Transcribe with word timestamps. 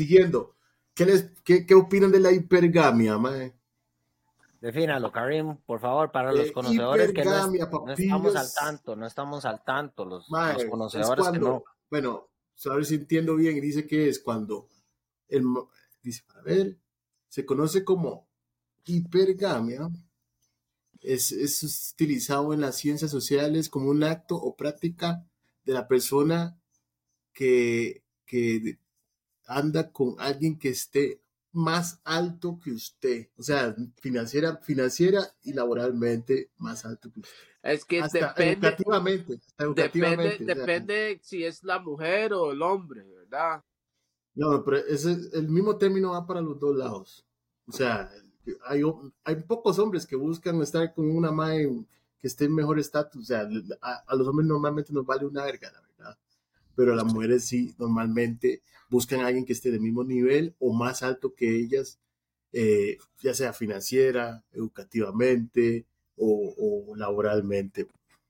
siguiendo. 0.00 0.54
¿Qué, 0.94 1.04
les, 1.06 1.30
qué, 1.44 1.64
qué 1.66 1.74
opinan 1.74 2.10
de 2.10 2.20
la 2.20 2.32
hipergamia, 2.32 3.18
mae? 3.18 3.54
Defínalo, 4.60 5.10
Karim, 5.10 5.56
por 5.64 5.80
favor, 5.80 6.10
para 6.12 6.32
los 6.32 6.48
Eh, 6.48 6.52
conocedores 6.52 7.12
que 7.12 7.24
no, 7.24 7.34
es- 7.34 7.50
no 7.50 7.92
estamos 7.92 8.36
al 8.36 8.48
tanto, 8.52 8.96
no 8.96 9.06
estamos 9.06 9.44
al 9.46 9.64
tanto, 9.64 10.04
los, 10.04 10.30
Mae, 10.30 10.54
los 10.54 10.64
conocedores 10.66 11.28
que 11.32 11.38
no. 11.38 11.64
bueno, 11.90 12.28
a 12.66 12.74
ver 12.74 12.84
si 12.84 12.96
entiendo 12.96 13.36
bien, 13.36 13.56
y 13.56 13.60
dice 13.60 13.86
que 13.86 14.08
es 14.08 14.18
cuando, 14.18 14.68
el, 15.28 15.44
dice, 16.02 16.24
a 16.34 16.42
ver, 16.42 16.76
se 17.28 17.46
conoce 17.46 17.84
como 17.84 18.28
hipergamia, 18.84 19.88
es, 21.00 21.32
es 21.32 21.92
utilizado 21.94 22.52
en 22.52 22.60
las 22.60 22.76
ciencias 22.76 23.10
sociales 23.10 23.70
como 23.70 23.88
un 23.88 24.04
acto 24.04 24.36
o 24.36 24.54
práctica 24.56 25.24
de 25.64 25.72
la 25.72 25.88
persona 25.88 26.58
que, 27.32 28.02
que 28.26 28.78
anda 29.50 29.90
con 29.90 30.14
alguien 30.18 30.58
que 30.58 30.70
esté 30.70 31.20
más 31.52 32.00
alto 32.04 32.60
que 32.62 32.70
usted, 32.70 33.28
o 33.36 33.42
sea, 33.42 33.74
financiera, 34.00 34.56
financiera 34.58 35.20
y 35.42 35.52
laboralmente 35.52 36.50
más 36.58 36.84
alto 36.84 37.10
que 37.12 37.20
usted. 37.20 37.34
Es 37.62 37.84
que 37.84 38.00
Hasta 38.00 38.28
depende, 38.28 38.68
educativamente, 38.68 39.34
hasta 39.34 39.64
depende, 39.66 39.82
educativamente. 39.82 40.44
o 40.44 40.46
sea, 40.46 40.54
depende 40.54 41.20
si 41.22 41.44
es 41.44 41.62
la 41.64 41.78
mujer 41.80 42.32
o 42.32 42.52
el 42.52 42.62
hombre, 42.62 43.02
¿verdad? 43.02 43.62
No, 44.34 44.64
pero 44.64 44.78
ese, 44.78 45.16
el 45.32 45.48
mismo 45.48 45.76
término 45.76 46.12
va 46.12 46.26
para 46.26 46.40
los 46.40 46.58
dos 46.58 46.76
lados. 46.76 47.26
O 47.66 47.72
sea, 47.72 48.10
hay, 48.66 48.82
hay 49.24 49.36
pocos 49.42 49.78
hombres 49.78 50.06
que 50.06 50.16
buscan 50.16 50.62
estar 50.62 50.94
con 50.94 51.10
una 51.10 51.32
madre 51.32 51.84
que 52.18 52.28
esté 52.28 52.44
en 52.44 52.54
mejor 52.54 52.78
estatus. 52.78 53.22
O 53.22 53.26
sea, 53.26 53.48
a, 53.82 54.04
a 54.06 54.16
los 54.16 54.26
hombres 54.28 54.48
normalmente 54.48 54.92
nos 54.92 55.04
vale 55.04 55.26
una 55.26 55.44
verga, 55.44 55.70
la 55.72 55.80
verdad. 55.80 55.89
Pero 56.80 56.94
las 56.96 57.04
mujeres 57.06 57.44
sí, 57.46 57.74
normalmente 57.78 58.62
buscan 58.90 59.20
a 59.20 59.26
alguien 59.28 59.44
que 59.44 59.52
esté 59.52 59.70
del 59.70 59.80
mismo 59.80 60.04
nivel 60.04 60.54
o 60.58 60.72
más 60.72 61.02
alto 61.02 61.34
que 61.34 61.56
ellas, 61.58 62.00
eh, 62.52 62.98
ya 63.22 63.34
sea 63.34 63.52
financiera, 63.52 64.44
educativamente 64.52 65.86
o, 66.16 66.54
o 66.92 66.96
laboralmente. 66.96 67.86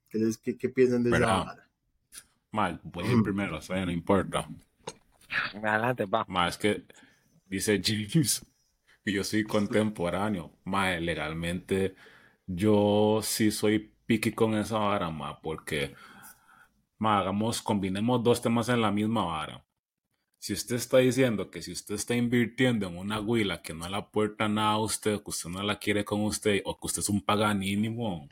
¿Qué, 0.09 0.19
qué- 0.43 0.57
qué 0.57 0.69
piensan 0.69 1.03
de 1.03 1.11
esa 1.13 1.27
vara? 1.33 1.69
Mal, 2.51 2.79
voy 2.83 3.07
a 3.07 3.11
ir 3.11 3.21
primero, 3.21 3.57
o 3.57 3.61
sea, 3.61 3.85
no 3.85 3.91
importa. 3.91 4.47
Adelante, 5.53 6.05
va. 6.05 6.27
Más 6.27 6.57
que 6.57 6.85
dice 7.45 7.81
James 7.83 8.45
que 9.05 9.11
yo 9.13 9.23
soy 9.23 9.43
contemporáneo. 9.45 10.53
Más 10.65 11.01
legalmente, 11.01 11.95
yo 12.47 13.21
sí 13.23 13.51
soy 13.51 13.93
piqui 14.05 14.31
con 14.33 14.55
esa 14.55 14.77
vara, 14.79 15.09
más, 15.09 15.37
porque 15.43 15.95
hagamos, 17.09 17.61
combinemos 17.61 18.23
dos 18.23 18.41
temas 18.41 18.69
en 18.69 18.81
la 18.81 18.91
misma 18.91 19.25
vara. 19.25 19.65
Si 20.37 20.53
usted 20.53 20.77
está 20.77 20.97
diciendo 20.97 21.51
que 21.51 21.61
si 21.61 21.71
usted 21.71 21.95
está 21.95 22.15
invirtiendo 22.15 22.87
en 22.87 22.97
una 22.97 23.19
huila 23.19 23.61
que 23.61 23.73
no 23.73 23.87
le 23.87 23.95
aporta 23.95 24.47
nada 24.49 24.71
a 24.71 24.79
usted, 24.79 25.21
que 25.21 25.29
usted 25.29 25.49
no 25.49 25.61
la 25.61 25.77
quiere 25.77 26.03
con 26.03 26.21
usted, 26.21 26.61
o 26.65 26.79
que 26.79 26.87
usted 26.87 27.01
es 27.01 27.09
un 27.09 27.21
paganínimo, 27.21 28.27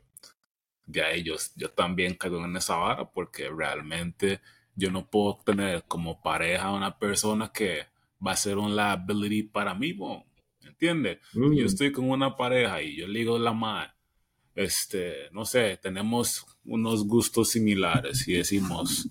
de 0.88 1.04
ahí 1.04 1.24
yo, 1.24 1.36
también 1.76 2.16
caigo 2.16 2.44
en 2.44 2.58
esa 2.58 2.78
vara, 2.78 3.10
porque 3.10 3.48
realmente 3.50 4.42
yo 4.76 4.90
no 4.90 5.06
puedo 5.06 5.38
tener 5.46 5.84
como 5.84 6.20
pareja 6.20 6.66
a 6.66 6.74
una 6.74 6.98
persona 6.98 7.52
que 7.54 7.86
va 8.26 8.32
a 8.32 8.36
ser 8.36 8.58
un 8.58 8.76
liability 8.76 9.44
para 9.44 9.76
mí, 9.76 9.94
bo, 9.94 10.26
¿entiende? 10.62 11.20
Mm. 11.34 11.54
Yo 11.54 11.66
estoy 11.68 11.92
con 11.92 12.10
una 12.10 12.36
pareja 12.36 12.82
y 12.82 12.96
yo 12.96 13.08
le 13.08 13.20
digo 13.20 13.38
la 13.38 13.54
madre, 13.54 13.92
este, 14.60 15.30
no 15.32 15.46
sé, 15.46 15.80
tenemos 15.82 16.46
unos 16.66 17.08
gustos 17.08 17.52
similares 17.52 18.28
y 18.28 18.34
decimos, 18.34 19.08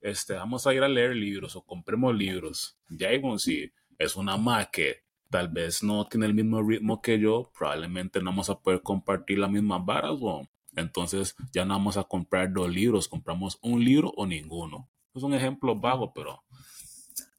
este, 0.00 0.32
vamos 0.32 0.66
a 0.66 0.72
ir 0.72 0.82
a 0.82 0.88
leer 0.88 1.14
libros 1.14 1.56
o 1.56 1.62
compremos 1.62 2.16
libros. 2.16 2.78
Ya 2.88 3.10
digo, 3.10 3.38
si 3.38 3.70
es 3.98 4.16
una 4.16 4.38
que 4.72 5.02
tal 5.28 5.50
vez 5.50 5.82
no 5.82 6.06
tiene 6.06 6.24
el 6.24 6.32
mismo 6.32 6.62
ritmo 6.62 7.02
que 7.02 7.20
yo, 7.20 7.52
probablemente 7.56 8.20
no 8.20 8.30
vamos 8.30 8.48
a 8.48 8.58
poder 8.60 8.80
compartir 8.80 9.38
las 9.38 9.50
mismas 9.50 9.84
varas, 9.84 10.18
bo. 10.18 10.48
Entonces 10.74 11.36
ya 11.52 11.66
no 11.66 11.74
vamos 11.74 11.98
a 11.98 12.04
comprar 12.04 12.50
dos 12.50 12.70
libros, 12.70 13.08
compramos 13.08 13.58
un 13.60 13.84
libro 13.84 14.14
o 14.16 14.26
ninguno. 14.26 14.88
Es 15.14 15.22
un 15.22 15.34
ejemplo 15.34 15.78
vago, 15.78 16.14
pero 16.14 16.44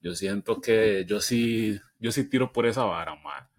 yo 0.01 0.13
siento 0.13 0.61
que 0.61 1.03
yo 1.07 1.19
sí, 1.19 1.79
yo 1.97 2.11
sí 2.11 2.29
tiro 2.29 2.53
por 2.53 2.67
esa 2.67 2.83
vara, 2.83 3.15
man. 3.15 3.49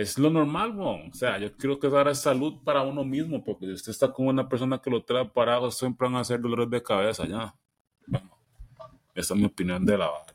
Es 0.00 0.18
lo 0.18 0.30
normal, 0.30 0.72
bon. 0.72 1.10
O 1.10 1.14
sea, 1.14 1.38
yo 1.38 1.54
creo 1.58 1.78
que 1.78 1.90
dar 1.90 2.08
es 2.08 2.20
salud 2.22 2.62
para 2.64 2.80
uno 2.82 3.04
mismo, 3.04 3.44
porque 3.44 3.66
si 3.66 3.72
usted 3.72 3.90
está 3.90 4.10
con 4.10 4.28
una 4.28 4.48
persona 4.48 4.80
que 4.80 4.88
lo 4.88 5.04
trae 5.04 5.28
parado, 5.28 5.70
siempre 5.70 6.06
van 6.06 6.16
a 6.16 6.20
hacer 6.20 6.40
dolores 6.40 6.70
de 6.70 6.82
cabeza, 6.82 7.26
ya. 7.26 7.54
Bueno, 8.06 8.30
esa 9.14 9.34
es 9.34 9.40
mi 9.40 9.44
opinión 9.46 9.84
de 9.84 9.98
la 9.98 10.08
vara. 10.08 10.34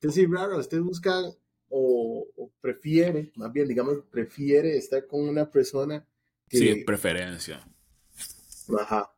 Es 0.00 0.14
decir, 0.14 0.30
raro, 0.30 0.56
usted 0.56 0.80
busca 0.80 1.20
o, 1.68 2.26
o 2.36 2.50
prefiere, 2.58 3.32
más 3.36 3.52
bien, 3.52 3.68
digamos, 3.68 3.98
prefiere 4.10 4.78
estar 4.78 5.06
con 5.06 5.28
una 5.28 5.50
persona 5.50 6.06
que, 6.48 6.56
Sí, 6.56 6.84
preferencia. 6.84 7.68
ajá, 8.80 9.12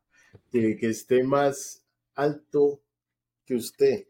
que, 0.51 0.75
que 0.75 0.89
esté 0.89 1.23
más 1.23 1.85
alto 2.15 2.81
que 3.45 3.55
usted. 3.55 4.07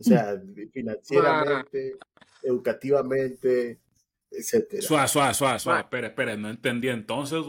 O 0.00 0.02
sea, 0.02 0.42
financieramente, 0.72 1.96
educativamente, 2.42 3.80
etcétera. 4.30 4.82
Suave, 4.82 5.08
suave, 5.08 5.34
suave, 5.34 5.58
suave. 5.58 5.78
Ma- 5.78 5.80
Espera, 5.82 6.06
espera, 6.08 6.36
no 6.36 6.48
entendí. 6.50 6.88
Entonces, 6.88 7.44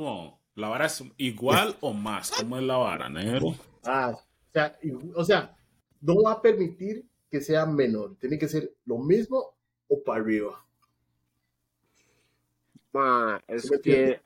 ¿la 0.56 0.70
vara 0.70 0.86
es 0.86 1.04
igual 1.18 1.76
o 1.82 1.94
más? 1.94 2.32
¿Cómo 2.32 2.58
es 2.58 2.64
la 2.64 2.78
vara, 2.78 3.10
negro? 3.10 3.56
Ah, 3.84 4.12
o 4.14 4.52
sea, 4.52 4.78
o 5.16 5.24
sea, 5.24 5.56
no 6.02 6.22
va 6.24 6.34
a 6.34 6.42
permitir 6.42 7.06
que 7.30 7.42
sea 7.42 7.66
menor. 7.66 8.16
Tiene 8.20 8.38
que 8.40 8.48
ser 8.48 8.74
lo 8.86 8.98
mismo 8.98 9.56
o 9.88 10.04
para 10.04 10.22
arriba. 10.22 10.66
Ma, 12.92 13.42
es 13.48 13.64
¿Sí 13.64 13.70
me 13.72 13.82
que? 13.82 14.22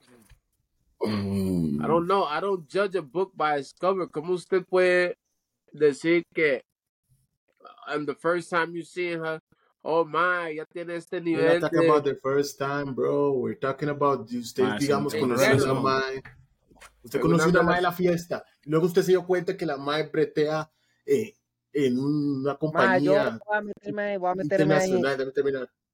I 1.06 1.85
don't 1.85 2.06
know, 2.07 2.24
I 2.25 2.40
don't 2.40 2.66
judge 2.69 2.95
a 2.95 3.01
book 3.01 3.34
by 3.35 3.59
its 3.59 3.74
cover. 3.74 4.07
¿Cómo 4.09 4.34
usted 4.34 4.63
puede 4.66 5.18
decir 5.74 6.24
que 6.34 6.63
and 7.88 8.07
the 8.07 8.16
first 8.16 8.50
time 8.50 8.74
you 8.74 8.84
see 8.84 9.12
her, 9.12 9.41
oh 9.84 10.06
my, 10.06 10.56
ya 10.56 10.66
tiene 10.66 10.96
este 10.96 11.18
We're 11.18 11.24
nivel 11.24 11.60
not 11.60 11.72
talking 11.72 11.90
about 11.90 12.04
de... 12.04 12.14
the 12.14 12.20
first 12.22 12.58
time, 12.58 12.94
bro. 12.94 13.34
We're 13.34 13.60
talking 13.60 13.90
about 13.90 14.30
usted, 14.32 14.66
Ah, 14.66 14.78
digamos, 14.80 15.14
conocer 15.14 15.62
a 15.68 15.74
mae. 15.74 16.24
Usted 17.04 17.20
conoció 17.20 17.50
una 17.50 17.60
una 17.60 17.70
mae 17.70 17.78
en 17.78 17.84
la 17.84 17.92
fiesta. 17.92 18.44
Y 18.64 18.70
luego 18.70 18.88
usted 18.88 19.04
se 19.04 19.12
dio 19.12 19.26
cuenta 19.26 19.56
que 19.56 19.66
la 19.66 19.78
mae 19.78 20.04
bretea 20.04 20.70
eh, 21.06 21.36
en 21.74 22.00
una 22.00 22.52
Ma, 22.52 22.54
yo 22.54 22.60
compañía 22.60 23.40
voy 23.46 23.58
a 23.58 23.62
meterme 23.62 24.04
ahí, 24.04 24.18
voy 24.18 24.30
a 24.32 24.36
meterme 24.36 24.76
ahí, 24.76 25.02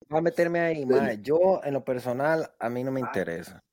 voy 0.08 0.20
a 0.20 0.22
meterme 0.22 0.60
ahí, 0.60 0.86
ma. 0.86 1.14
Yo, 1.14 1.62
en 1.64 1.74
lo 1.74 1.84
personal, 1.84 2.52
a 2.60 2.70
mí 2.70 2.84
no 2.84 2.92
me 2.92 3.00
interesa. 3.00 3.64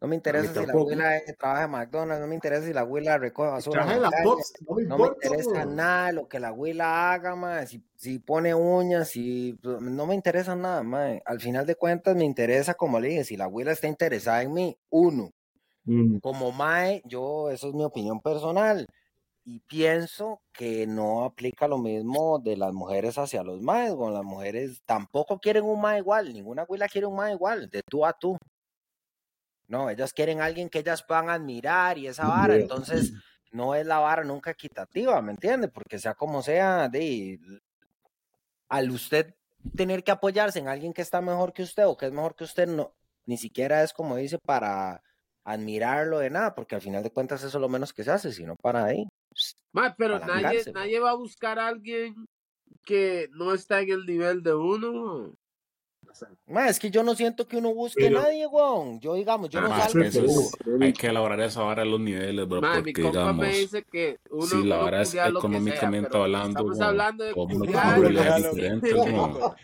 No 0.00 0.06
me 0.06 0.14
interesa 0.14 0.54
si 0.54 0.66
la 0.66 0.72
abuela 0.72 1.16
eh, 1.16 1.34
trabaja 1.36 1.64
en 1.64 1.70
McDonald's, 1.72 2.20
no 2.20 2.28
me 2.28 2.34
interesa 2.36 2.66
si 2.66 2.72
la 2.72 2.82
abuela 2.82 3.18
recoge 3.18 3.50
basura 3.50 3.82
en 3.92 4.02
la 4.02 4.10
calle, 4.10 4.24
Pops, 4.24 4.52
no 4.60 4.74
me 4.76 4.84
no 4.84 4.98
me 4.98 5.06
interesa 5.06 5.64
nada 5.64 6.12
lo 6.12 6.28
que 6.28 6.38
la 6.38 6.48
abuela 6.48 7.12
haga, 7.12 7.34
ma. 7.34 7.66
Si, 7.66 7.82
si 7.96 8.20
pone 8.20 8.54
uñas, 8.54 9.08
si 9.08 9.58
pues, 9.60 9.80
no 9.80 10.06
me 10.06 10.14
interesa 10.14 10.54
nada, 10.54 10.84
ma. 10.84 11.18
Al 11.24 11.40
final 11.40 11.66
de 11.66 11.74
cuentas 11.74 12.14
me 12.14 12.24
interesa, 12.24 12.74
como 12.74 13.00
le 13.00 13.08
dije, 13.08 13.24
si 13.24 13.36
la 13.36 13.44
abuela 13.44 13.72
está 13.72 13.88
interesada 13.88 14.42
en 14.42 14.52
mí, 14.52 14.78
uno. 14.88 15.32
Mm. 15.84 16.18
Como 16.18 16.52
mae, 16.52 17.02
yo, 17.04 17.50
eso 17.50 17.68
es 17.68 17.74
mi 17.74 17.82
opinión 17.82 18.20
personal. 18.20 18.86
Y 19.44 19.60
pienso 19.60 20.42
que 20.52 20.86
no 20.86 21.24
aplica 21.24 21.66
lo 21.66 21.78
mismo 21.78 22.38
de 22.38 22.56
las 22.56 22.72
mujeres 22.72 23.16
hacia 23.18 23.42
los 23.42 23.62
maes. 23.62 23.94
Bueno, 23.94 24.14
las 24.14 24.24
mujeres 24.24 24.82
tampoco 24.84 25.40
quieren 25.40 25.64
un 25.64 25.80
mae 25.80 25.98
igual, 25.98 26.32
ninguna 26.32 26.62
abuela 26.62 26.86
quiere 26.86 27.06
un 27.06 27.16
mae 27.16 27.32
igual, 27.32 27.68
de 27.70 27.82
tú 27.82 28.04
a 28.06 28.12
tú. 28.12 28.36
No, 29.68 29.90
ellas 29.90 30.12
quieren 30.12 30.40
a 30.40 30.46
alguien 30.46 30.68
que 30.68 30.80
ellas 30.80 31.02
puedan 31.02 31.28
admirar 31.28 31.98
y 31.98 32.06
esa 32.06 32.26
vara. 32.26 32.56
Entonces, 32.56 33.12
no 33.52 33.74
es 33.74 33.86
la 33.86 33.98
vara 33.98 34.24
nunca 34.24 34.50
equitativa, 34.50 35.20
¿me 35.22 35.32
entiende? 35.32 35.68
Porque 35.68 35.98
sea 35.98 36.14
como 36.14 36.42
sea, 36.42 36.88
de, 36.88 37.38
al 38.68 38.90
usted 38.90 39.34
tener 39.76 40.02
que 40.04 40.10
apoyarse 40.10 40.58
en 40.58 40.68
alguien 40.68 40.92
que 40.92 41.02
está 41.02 41.20
mejor 41.20 41.52
que 41.52 41.62
usted 41.62 41.86
o 41.86 41.96
que 41.96 42.06
es 42.06 42.12
mejor 42.12 42.34
que 42.34 42.44
usted, 42.44 42.66
no, 42.66 42.94
ni 43.26 43.36
siquiera 43.36 43.82
es 43.82 43.92
como 43.92 44.16
dice 44.16 44.38
para 44.38 45.02
admirarlo 45.44 46.18
de 46.18 46.30
nada, 46.30 46.54
porque 46.54 46.74
al 46.74 46.82
final 46.82 47.02
de 47.02 47.10
cuentas 47.10 47.42
eso 47.42 47.58
es 47.58 47.60
lo 47.60 47.68
menos 47.68 47.92
que 47.92 48.04
se 48.04 48.10
hace, 48.10 48.32
sino 48.32 48.56
para 48.56 48.84
ahí. 48.84 49.06
Ma, 49.72 49.94
pero 49.96 50.20
Para 50.20 50.40
nadie, 50.40 50.62
nadie 50.72 51.00
va 51.00 51.10
a 51.10 51.16
buscar 51.16 51.58
a 51.58 51.68
alguien 51.68 52.26
que 52.84 53.28
no 53.32 53.52
está 53.52 53.80
en 53.80 53.90
el 53.90 54.06
nivel 54.06 54.42
de 54.42 54.54
uno. 54.54 55.37
Ma, 56.46 56.68
es 56.68 56.78
que 56.78 56.90
yo 56.90 57.02
no 57.02 57.14
siento 57.14 57.46
que 57.46 57.56
uno 57.56 57.72
busque 57.74 58.04
Pero- 58.04 58.18
a 58.20 58.22
nadie, 58.22 58.46
weón. 58.46 59.00
Yo, 59.00 59.14
digamos, 59.14 59.48
yo 59.50 59.60
no 59.60 59.68
salgo. 59.68 60.00
que 60.00 60.06
eso 60.08 60.24
es- 60.24 60.52
hay 60.80 60.92
que 60.92 61.06
elaborar 61.08 61.40
esa 61.40 61.62
vara 61.62 61.82
a 61.82 61.84
los 61.84 62.00
niveles, 62.00 62.48
bro, 62.48 62.60
Ma, 62.60 62.76
mi 62.76 62.92
porque 62.92 63.02
compa 63.02 63.18
digamos, 63.20 63.46
me 63.46 63.58
dice 63.58 63.82
que 63.84 64.18
uno, 64.30 64.46
si 64.46 64.62
la 64.64 64.76
vara 64.78 65.02
es 65.02 65.14
económicamente 65.14 66.16
hablando, 66.16 66.48
estamos 66.60 66.72
weón, 66.78 66.82
hablando 66.82 67.24
de. 67.24 67.30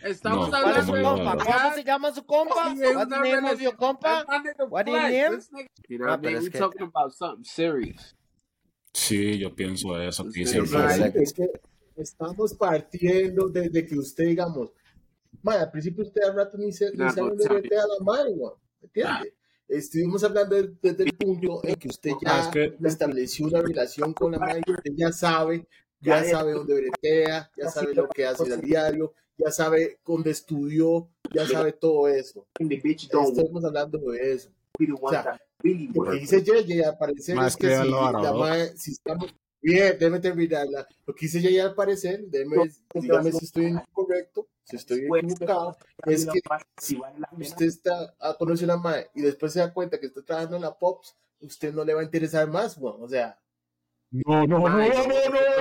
Estamos 0.05 0.51
No, 0.51 0.51
¿Cuál 0.51 0.71
es 0.73 0.79
hablando 0.79 0.83
su 0.83 1.03
¿cómo 1.03 1.17
de? 1.17 1.45
¿Cómo 1.45 1.75
se 1.75 1.85
llama 1.85 2.12
su 2.15 2.25
compa? 2.27 2.55
What's 2.75 3.09
the 3.09 3.31
name 3.31 3.51
of 3.51 3.61
your 3.61 3.77
compa? 3.77 4.25
What 4.69 4.87
is 4.87 5.51
name? 5.53 5.69
You 5.89 5.99
know 5.99 6.09
what 6.09 6.19
I 6.19 6.23
pero 6.23 6.31
mean? 6.33 6.37
es 6.37 6.45
We 6.45 6.51
que- 6.51 6.59
talking 6.59 6.83
about 6.95 7.12
something 7.12 7.45
serious. 7.45 8.17
Sí, 8.93 9.39
yo 9.39 9.55
pienso 9.55 10.01
eso. 10.01 10.25
que 10.31 10.43
es 10.43 11.33
que 11.33 11.51
estamos 11.97 12.55
partiendo 12.55 13.49
desde 13.49 13.87
que 13.87 13.99
usted, 13.99 14.27
digamos, 14.27 14.71
mae, 15.44 15.58
al 15.58 15.70
principio 15.70 16.02
usted 16.05 16.23
al 16.23 16.35
rato 16.35 16.58
ni 16.58 16.73
se, 16.73 16.91
ni 16.91 16.99
sabe 17.14 17.31
dónde 17.37 17.76
a 17.76 17.87
la 17.87 18.05
madre, 18.05 18.31
weón, 18.32 18.55
¿me 18.81 18.87
entiende? 18.87 19.35
Estuvimos 19.69 20.23
hablando 20.25 20.56
de- 20.56 20.75
desde 20.82 21.05
el 21.05 21.12
punto 21.17 21.61
en 21.64 21.75
que 21.76 21.88
usted 21.88 22.11
Ah, 22.12 22.19
ya 22.23 22.41
es 22.41 22.49
que- 22.49 22.76
estableció 22.88 23.46
una 23.46 23.62
relación 23.62 24.12
con 24.12 24.32
la 24.32 24.38
madre, 24.38 24.61
usted 24.67 24.93
ya 24.96 25.11
sabe, 25.12 25.67
ya 26.00 26.23
sabe 26.31 26.52
dónde 26.52 26.75
bretea, 26.75 27.50
ya 27.56 27.69
sabe 27.70 27.94
lo 27.94 28.08
que 28.08 28.26
hace 28.26 28.43
al 28.52 28.61
diario, 28.61 29.14
ya 29.38 29.50
sabe 29.50 29.99
dónde 30.05 30.31
estudió, 30.32 31.08
ya 31.35 31.46
sabe 31.46 31.73
todo 31.73 32.08
eso. 32.08 32.46
Estamos 33.41 33.64
hablando 33.64 33.99
de 33.99 34.32
eso. 34.32 34.50
O 35.00 35.11
sea, 35.11 35.41
lo 35.94 36.05
que 36.05 36.19
dice 36.20 36.43
Yeye 36.43 36.85
al 36.85 36.99
parecer 36.99 37.35
Más 37.37 37.52
es 37.52 37.56
que 37.56 37.69
que 37.69 37.76
si, 37.76 37.88
lo 37.88 38.12
la 38.12 38.32
mae- 38.41 38.76
si 38.76 38.91
estamos 38.93 39.35
bien, 39.62 39.96
déjeme 39.99 40.20
terminarla. 40.20 40.87
Lo 41.06 41.14
que 41.14 41.25
dice 41.26 41.41
Yeye 41.41 41.62
al 41.62 41.75
parecer, 41.75 42.23
déjeme, 42.26 42.56
dígame 43.00 43.32
si 43.32 43.44
estoy 43.46 43.64
incorrecto, 43.67 44.46
si 44.64 44.76
estoy 44.76 45.06
equivocado, 45.06 45.76
es 46.06 46.26
que 46.26 46.40
si 46.78 47.00
usted 47.38 47.66
está 47.66 48.14
a 48.19 48.34
conocer 48.34 48.70
a 48.70 48.75
la 48.75 48.81
mae 48.81 49.11
y 49.14 49.22
después 49.22 49.52
se 49.52 49.61
da 49.61 49.72
cuenta 49.72 50.00
que 50.00 50.06
está 50.06 50.22
trabajando 50.25 50.56
en 50.56 50.62
la 50.62 50.76
Pops, 50.76 51.16
usted 51.40 51.72
no 51.72 51.84
le 51.84 51.94
va 51.94 52.00
a 52.00 52.05
interesar 52.05 52.49
más, 52.49 52.76
weón. 52.78 53.02
O 53.02 53.08
sea, 53.08 53.38
No, 54.11 54.46
no, 54.46 54.58
no, 54.61 54.69
no, 54.69 54.78
no, 54.78 54.84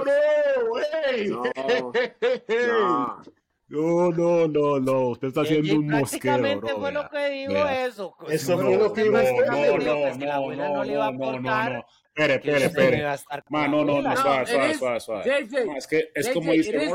no. 0.05 1.43
No, 1.43 1.91
no. 2.67 3.21
No, 3.73 4.11
no, 4.11 4.47
no, 4.47 4.79
no. 4.79 5.07
Usted 5.09 5.29
está 5.29 5.41
haciendo 5.41 5.73
un 5.73 5.87
mosquero, 5.87 6.37
prácticamente 6.37 6.73
bro. 6.73 6.79
fue 6.79 6.91
lo 6.91 7.09
que 7.09 7.29
dijo 7.29 7.67
eso. 7.67 8.15
Eso 8.29 8.57
Sí, 8.57 8.63
fue 8.63 8.77
lo 8.77 8.93
que 8.93 9.03
dijo 9.03 9.13
no, 9.13 9.21
no, 9.21 9.77
no, 9.77 10.01
pues 10.03 10.17
no, 10.19 10.83
no, 11.11 11.39
no. 11.39 11.85
Espere, 12.15 12.35
espere, 12.35 13.01
no 13.01 13.13
espere. 13.13 13.43
no, 13.49 13.83
no, 13.83 14.01
no, 14.01 14.15
suave, 14.15 14.41
No, 14.41 14.45
suave, 14.45 14.75
suave, 14.75 14.99
suave. 14.99 15.47
Es 15.75 15.87
que 15.87 16.11
es 16.13 16.29
como 16.29 16.51
dice. 16.51 16.87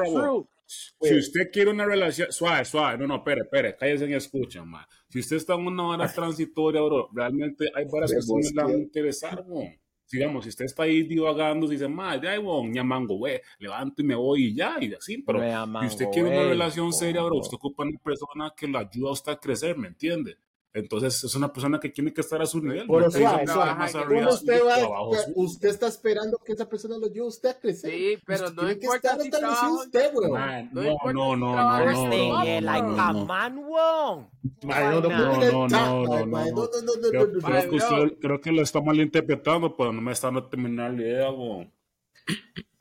Si 0.68 1.14
usted 1.14 1.50
quiere 1.50 1.70
una 1.70 1.86
relación, 1.86 2.30
suave, 2.30 2.62
suave, 2.66 2.98
no, 2.98 3.06
no, 3.06 3.16
espere, 3.16 3.40
espere, 3.40 3.74
cállese 3.74 4.06
y 4.06 4.12
escucha, 4.12 4.62
ma. 4.64 4.86
Si 5.08 5.18
usted 5.20 5.36
está 5.36 5.54
en 5.54 5.66
una 5.66 5.88
hora 5.88 6.12
transitoria, 6.12 6.82
bro, 6.82 7.08
realmente 7.12 7.70
hay 7.74 7.86
varias 7.90 8.12
cosas 8.26 8.50
que 8.50 8.56
le 8.56 8.62
van 8.62 8.72
a 8.72 8.78
interesar, 8.78 9.44
bro. 9.44 9.62
Digamos, 10.10 10.44
si 10.44 10.50
usted 10.50 10.64
está 10.66 10.82
ahí 10.84 11.02
divagando, 11.02 11.66
y 11.66 11.70
dice, 11.70 11.88
ma, 11.88 12.20
ya, 12.20 12.38
bon, 12.38 12.72
ya 12.72 12.84
mango, 12.84 13.16
güey, 13.16 13.40
levanto 13.58 14.02
y 14.02 14.04
me 14.04 14.14
voy 14.14 14.44
y 14.46 14.54
ya, 14.54 14.76
y 14.80 14.92
así, 14.92 15.18
pero 15.18 15.40
si 15.80 15.86
usted 15.86 16.06
quiere 16.12 16.28
una 16.28 16.48
relación 16.48 16.92
seria, 16.92 17.22
bro, 17.22 17.36
usted 17.38 17.56
ocupa 17.56 17.84
una 17.84 17.98
persona 17.98 18.52
que 18.54 18.66
lo 18.66 18.78
ayuda 18.78 19.08
a 19.08 19.12
usted 19.12 19.32
a 19.32 19.40
crecer, 19.40 19.76
¿me 19.76 19.88
entiende? 19.88 20.36
Entonces, 20.74 21.24
es 21.24 21.34
una 21.34 21.50
persona 21.52 21.80
que 21.80 21.88
tiene 21.88 22.12
que 22.12 22.20
estar 22.20 22.40
a 22.42 22.46
su 22.46 22.60
nivel. 22.60 22.86
Pero 22.86 23.00
no 23.00 23.10
suave, 23.10 23.46
suave. 23.46 23.70
"Ah, 23.70 23.74
más 23.74 23.92
¿Cómo 23.92 24.04
arriba, 24.04 24.20
¿cómo 24.26 24.34
usted 24.34 24.60
va? 24.66 24.74
abajo, 24.74 25.14
sí". 25.14 25.32
Usted 25.34 25.68
está 25.70 25.88
esperando 25.88 26.38
que 26.44 26.52
esa 26.52 26.68
persona 26.68 26.98
lo 26.98 27.06
ayude 27.06 27.20
a 27.20 27.28
usted 27.28 27.48
a 27.48 27.58
crecer. 27.58 27.90
Sí, 27.90 28.18
pero 28.26 28.44
Usted 28.44 28.54
no 28.54 28.60
tiene 28.62 28.78
que 28.78 28.86
importa 28.86 29.08
estar 29.08 29.22
si 29.22 29.30
trabajo- 29.30 29.74
usted, 29.80 30.10
weón. 30.14 30.30
Man, 30.32 30.70
No 30.72 30.82
no, 30.82 30.88
no, 30.88 31.12
no, 31.12 31.36
no, 31.36 31.36
no, 31.36 31.92
no, 31.92 32.08
no, 32.08 32.44
like 32.60 32.82
no, 32.82 33.00
a 33.00 33.12
no. 33.12 33.24
man, 33.24 33.54
no, 33.54 33.62
no, 33.62 34.30
No, 34.30 34.30
puede 34.62 34.90
no, 34.92 35.40
ser 35.40 35.52
no, 35.52 35.66
tan- 35.68 36.02
no, 36.02 36.08
mae, 36.08 36.20
no, 36.20 36.26
mae, 36.26 36.50
no. 36.50 36.56
no, 36.56 36.68
no, 36.82 36.94
no, 37.02 37.08
Creo, 37.10 37.32
creo 37.32 37.70
que 37.70 37.76
usted, 37.76 38.18
creo 38.20 38.40
que 38.40 38.52
lo 38.52 38.62
está 38.62 38.80
malinterpretando, 38.82 39.74
pero 39.76 39.92
no 39.92 40.00
me 40.02 40.12
está 40.12 40.26
dando 40.28 40.44
terminar 40.48 40.92
la 40.92 41.00
idea, 41.02 41.30
weón. 41.30 41.72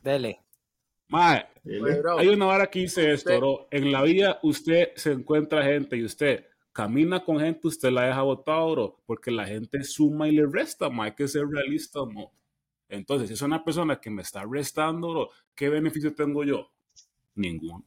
Dele. 0.03 0.41
Mae, 1.09 1.45
Pues, 1.63 1.99
bro, 2.01 2.17
hay 2.19 2.27
una 2.27 2.45
vara 2.47 2.67
que 2.69 2.79
dice 2.79 3.13
esto, 3.13 3.29
Usted- 3.29 3.37
bro. 3.39 3.67
En 3.71 3.91
la 3.93 4.01
vida 4.01 4.39
usted 4.43 4.89
se 4.95 5.13
encuentra 5.13 5.63
gente 5.63 5.95
y 5.95 6.03
usted 6.03 6.45
camina 6.77 7.23
con 7.25 7.39
gente, 7.39 7.67
usted 7.67 7.89
la 7.89 8.03
deja 8.03 8.21
botado, 8.21 8.71
bro, 8.71 9.01
porque 9.07 9.31
la 9.31 9.47
gente 9.47 9.83
suma 9.83 10.27
y 10.27 10.31
le 10.33 10.45
resta, 10.45 10.91
mae. 10.91 11.09
Hay 11.09 11.15
que 11.15 11.27
ser 11.27 11.47
realista, 11.47 12.05
mo. 12.05 12.31
Entonces, 12.87 13.29
si 13.29 13.33
es 13.33 13.41
una 13.41 13.63
persona 13.63 13.99
que 13.99 14.11
me 14.11 14.21
está 14.21 14.45
restando, 14.45 15.09
bro, 15.09 15.29
¿qué 15.55 15.69
beneficio 15.69 16.13
tengo 16.13 16.43
yo? 16.43 16.71
Ninguno. 17.33 17.83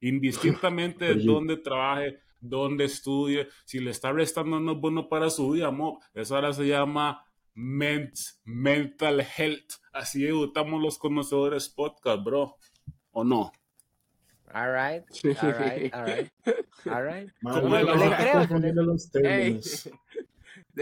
Indistintamente 0.00 1.06
de 1.06 1.12
Oye. 1.14 1.24
dónde 1.24 1.56
trabaje, 1.56 2.18
dónde 2.40 2.84
estudie, 2.84 3.48
si 3.64 3.80
le 3.80 3.90
está 3.90 4.12
restando 4.12 4.60
no 4.60 4.72
es 4.72 4.78
bueno 4.80 5.08
para 5.08 5.30
su 5.30 5.52
vida, 5.52 5.70
mo. 5.70 5.98
Eso 6.12 6.34
ahora 6.34 6.52
se 6.52 6.66
llama 6.66 7.24
ment- 7.54 8.38
mental 8.44 9.26
health. 9.38 9.72
Así 9.94 10.22
debutamos 10.24 10.82
los 10.82 10.98
conocedores 10.98 11.70
podcast, 11.70 12.22
bro. 12.22 12.56
¿O 13.12 13.24
no? 13.24 13.50
All 14.54 14.70
right, 14.70 15.02
all 15.42 15.52
right, 15.52 15.92
all 15.94 16.04
right, 16.04 16.30
all 16.86 17.02
right. 17.02 17.28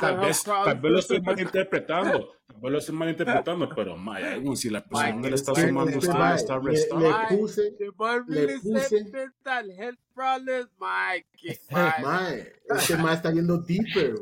Tal 0.00 0.18
vez, 0.18 0.42
tal 0.42 0.64
problems. 0.64 0.82
vez 0.82 0.92
lo 0.92 0.98
estoy 0.98 1.20
malinterpretando. 1.20 2.32
Tal 2.48 2.60
vez 2.60 2.72
lo 2.72 2.78
estoy 2.78 2.94
malinterpretando, 2.96 3.68
pero 3.76 3.96
Maya, 3.96 4.36
si 4.56 4.70
la 4.70 4.80
persona 4.84 5.14
Mae, 5.14 5.30
le 5.30 5.34
está 5.36 5.52
es 5.52 5.58
que 5.58 5.68
sumando, 5.68 5.98
usted 5.98 6.34
está 6.34 6.58
restando. 6.58 7.08
le 7.08 7.36
puse- 7.36 7.76
le 7.78 8.58
puse- 8.58 9.04
mental 9.12 9.70
health 9.70 9.98
problems, 10.14 10.68
my 10.80 11.24
mae. 11.70 12.02
Mae, 12.02 12.52
este 12.76 12.96
mae 12.96 13.14
está 13.14 13.32
yendo 13.32 13.58
deeper, 13.58 14.14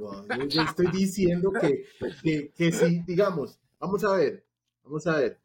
yo 0.49 0.63
estoy 0.63 0.87
diciendo 0.93 1.53
que, 1.59 1.85
que, 2.23 2.53
que 2.57 2.73
si, 2.73 3.01
digamos, 3.07 3.59
vamos 3.81 4.05
a 4.05 4.15
ver, 4.17 4.45
vamos 4.85 5.07
a 5.07 5.17
ver. 5.17 5.39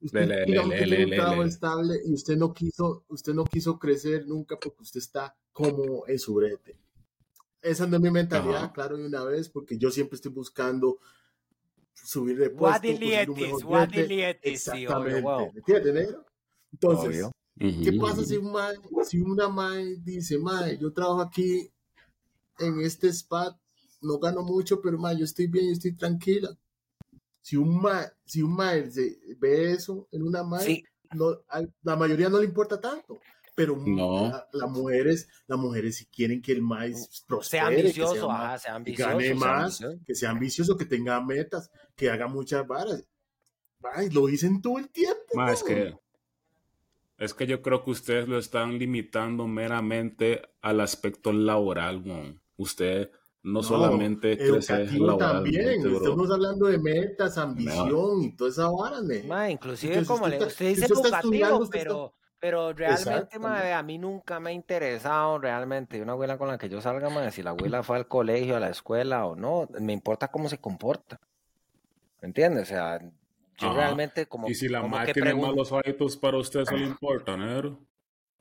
Usted, 0.00 0.26
Le, 0.26 0.46
le, 0.46 0.46
digamos 0.46 0.74
le, 0.74 0.78
que 0.78 0.86
le, 0.86 0.96
tiene 0.96 1.04
un 1.06 1.14
trabajo 1.14 1.42
le. 1.42 1.48
estable 1.48 2.00
y 2.04 2.14
usted 2.14 2.36
no 2.36 2.52
quiso, 2.52 3.04
usted 3.08 3.34
no 3.34 3.44
quiso 3.44 3.78
crecer 3.78 4.26
nunca 4.26 4.58
porque 4.58 4.82
usted 4.82 5.00
está 5.00 5.36
como 5.52 6.06
en 6.06 6.18
su 6.18 6.34
brete. 6.34 6.76
Esa 7.62 7.86
no 7.86 7.96
es 7.96 8.02
mi 8.02 8.10
mentalidad, 8.10 8.64
Ajá. 8.64 8.72
claro, 8.72 8.96
de 8.96 9.06
una 9.06 9.24
vez, 9.24 9.48
porque 9.48 9.76
yo 9.78 9.90
siempre 9.90 10.16
estoy 10.16 10.32
buscando 10.32 10.98
subir 11.94 12.38
de 12.38 12.50
puesto, 12.50 12.92
Guadilietis, 12.92 12.94
conseguir 12.94 13.30
un 13.30 13.40
mejor 13.40 13.66
brete. 13.66 13.66
guadilietis, 13.66 14.62
sí, 14.64 14.86
obvio, 14.86 15.20
Exactamente, 15.20 15.20
wow. 15.20 15.52
¿me 15.52 15.58
entiendes, 15.60 15.94
negro? 15.94 16.26
Entonces, 16.72 17.24
Obvio. 17.24 17.32
¿Qué 17.82 17.92
pasa 17.92 18.24
si, 18.24 18.36
un 18.36 18.52
si 19.04 19.20
una 19.20 19.48
mae 19.48 19.96
dice, 19.96 20.38
mae, 20.38 20.78
yo 20.78 20.92
trabajo 20.92 21.20
aquí 21.22 21.70
en 22.58 22.80
este 22.80 23.08
spot, 23.08 23.56
no 24.02 24.18
gano 24.18 24.42
mucho, 24.42 24.80
pero 24.80 24.98
mae, 24.98 25.18
yo 25.18 25.24
estoy 25.24 25.48
bien, 25.48 25.66
yo 25.66 25.72
estoy 25.72 25.92
tranquila? 25.96 26.56
Si 27.48 27.56
un 27.56 27.80
mae, 27.80 28.06
si 28.26 28.42
un 28.42 28.54
mae 28.54 28.90
se 28.90 29.16
ve 29.38 29.72
eso 29.72 30.06
en 30.12 30.22
una 30.22 30.42
mae, 30.42 30.64
Sí, 30.66 30.84
no, 31.14 31.30
a 31.48 31.62
la 31.82 31.96
mayoría 31.96 32.28
no 32.28 32.38
le 32.40 32.44
importa 32.44 32.78
tanto. 32.78 33.18
Pero 33.54 33.74
No. 33.76 34.28
la- 34.28 34.46
las 34.52 34.70
mujeres, 34.70 35.28
las 35.46 35.58
mujeres 35.58 35.96
si 35.96 36.04
quieren 36.06 36.42
que 36.42 36.52
el 36.52 36.60
mae 36.60 36.92
prospere, 37.26 37.62
sea 37.62 37.70
que 37.70 37.80
ambicioso, 37.80 38.14
sea 38.14 38.26
más- 38.26 38.44
ajá, 38.44 38.58
sea 38.58 38.70
que 38.72 38.76
ambicioso. 38.76 39.10
gane 39.10 39.24
sea 39.24 39.34
más, 39.34 39.62
ambicioso. 39.80 40.04
que 40.06 40.14
sea 40.14 40.30
ambicioso, 40.30 40.76
que 40.76 40.84
tenga 40.84 41.20
metas, 41.24 41.70
que 41.96 42.10
haga 42.10 42.26
muchas 42.28 42.66
varas. 42.66 43.02
Ay, 43.94 44.10
lo 44.10 44.26
dicen 44.26 44.60
todo 44.60 44.78
el 44.78 44.90
tiempo. 44.90 45.22
Ma, 45.34 45.50
es 45.52 45.62
que 45.64 45.94
es 47.16 47.32
que 47.34 47.46
yo 47.46 47.62
creo 47.62 47.82
que 47.82 47.90
ustedes 47.92 48.28
lo 48.28 48.38
están 48.38 48.78
limitando 48.78 49.46
meramente 49.46 50.42
al 50.60 50.80
aspecto 50.80 51.32
laboral, 51.32 52.02
weón. 52.04 52.42
Usted 52.58 53.10
no, 53.42 53.62
solamente 53.62 54.36
crece 54.36 54.74
educativo 54.74 55.16
también. 55.16 55.82
bro. 55.82 55.96
Estamos 55.98 56.30
hablando 56.30 56.66
de 56.66 56.78
metas, 56.78 57.38
ambición 57.38 58.22
y 58.22 58.36
toda 58.36 58.50
esa 58.50 58.68
vara. 58.70 58.98
Ma, 59.26 59.50
inclusive 59.50 59.94
Entonces, 59.94 60.08
como 60.08 60.24
usted 60.26 60.40
le 60.40 60.46
usted 60.46 60.68
dice 60.68 60.86
educativo, 60.86 61.62
está- 61.64 61.70
pero, 61.70 62.14
pero 62.40 62.72
realmente, 62.72 63.38
ma, 63.38 63.76
a 63.78 63.82
mí 63.82 63.98
nunca 63.98 64.38
me 64.40 64.50
ha 64.50 64.52
interesado 64.52 65.38
realmente 65.38 66.00
una 66.02 66.12
abuela 66.12 66.36
con 66.38 66.48
la 66.48 66.58
que 66.58 66.68
yo 66.68 66.80
salga, 66.80 67.08
ma, 67.10 67.30
si 67.30 67.42
la 67.42 67.50
abuela 67.50 67.82
fue 67.82 67.96
al 67.96 68.06
colegio, 68.08 68.56
a 68.56 68.60
la 68.60 68.70
escuela 68.70 69.24
o 69.26 69.34
no, 69.36 69.68
me 69.80 69.92
importa 69.92 70.28
cómo 70.28 70.48
se 70.48 70.58
comporta. 70.58 71.20
¿Me 72.20 72.26
entiendes? 72.28 72.64
O 72.64 72.66
sea, 72.66 73.00
yo 73.58 73.68
Ajá. 73.68 73.74
realmente 73.76 74.26
como, 74.26 74.48
Y 74.48 74.54
si 74.54 74.68
la 74.68 74.82
madre 74.82 75.12
tiene 75.12 75.30
pregunto- 75.30 75.48
malos 75.52 75.72
hábitos 75.72 76.16
para 76.16 76.36
usted, 76.38 76.60
eso 76.60 76.76
le 76.76 76.86
importa, 76.86 77.36
negro. 77.36 77.78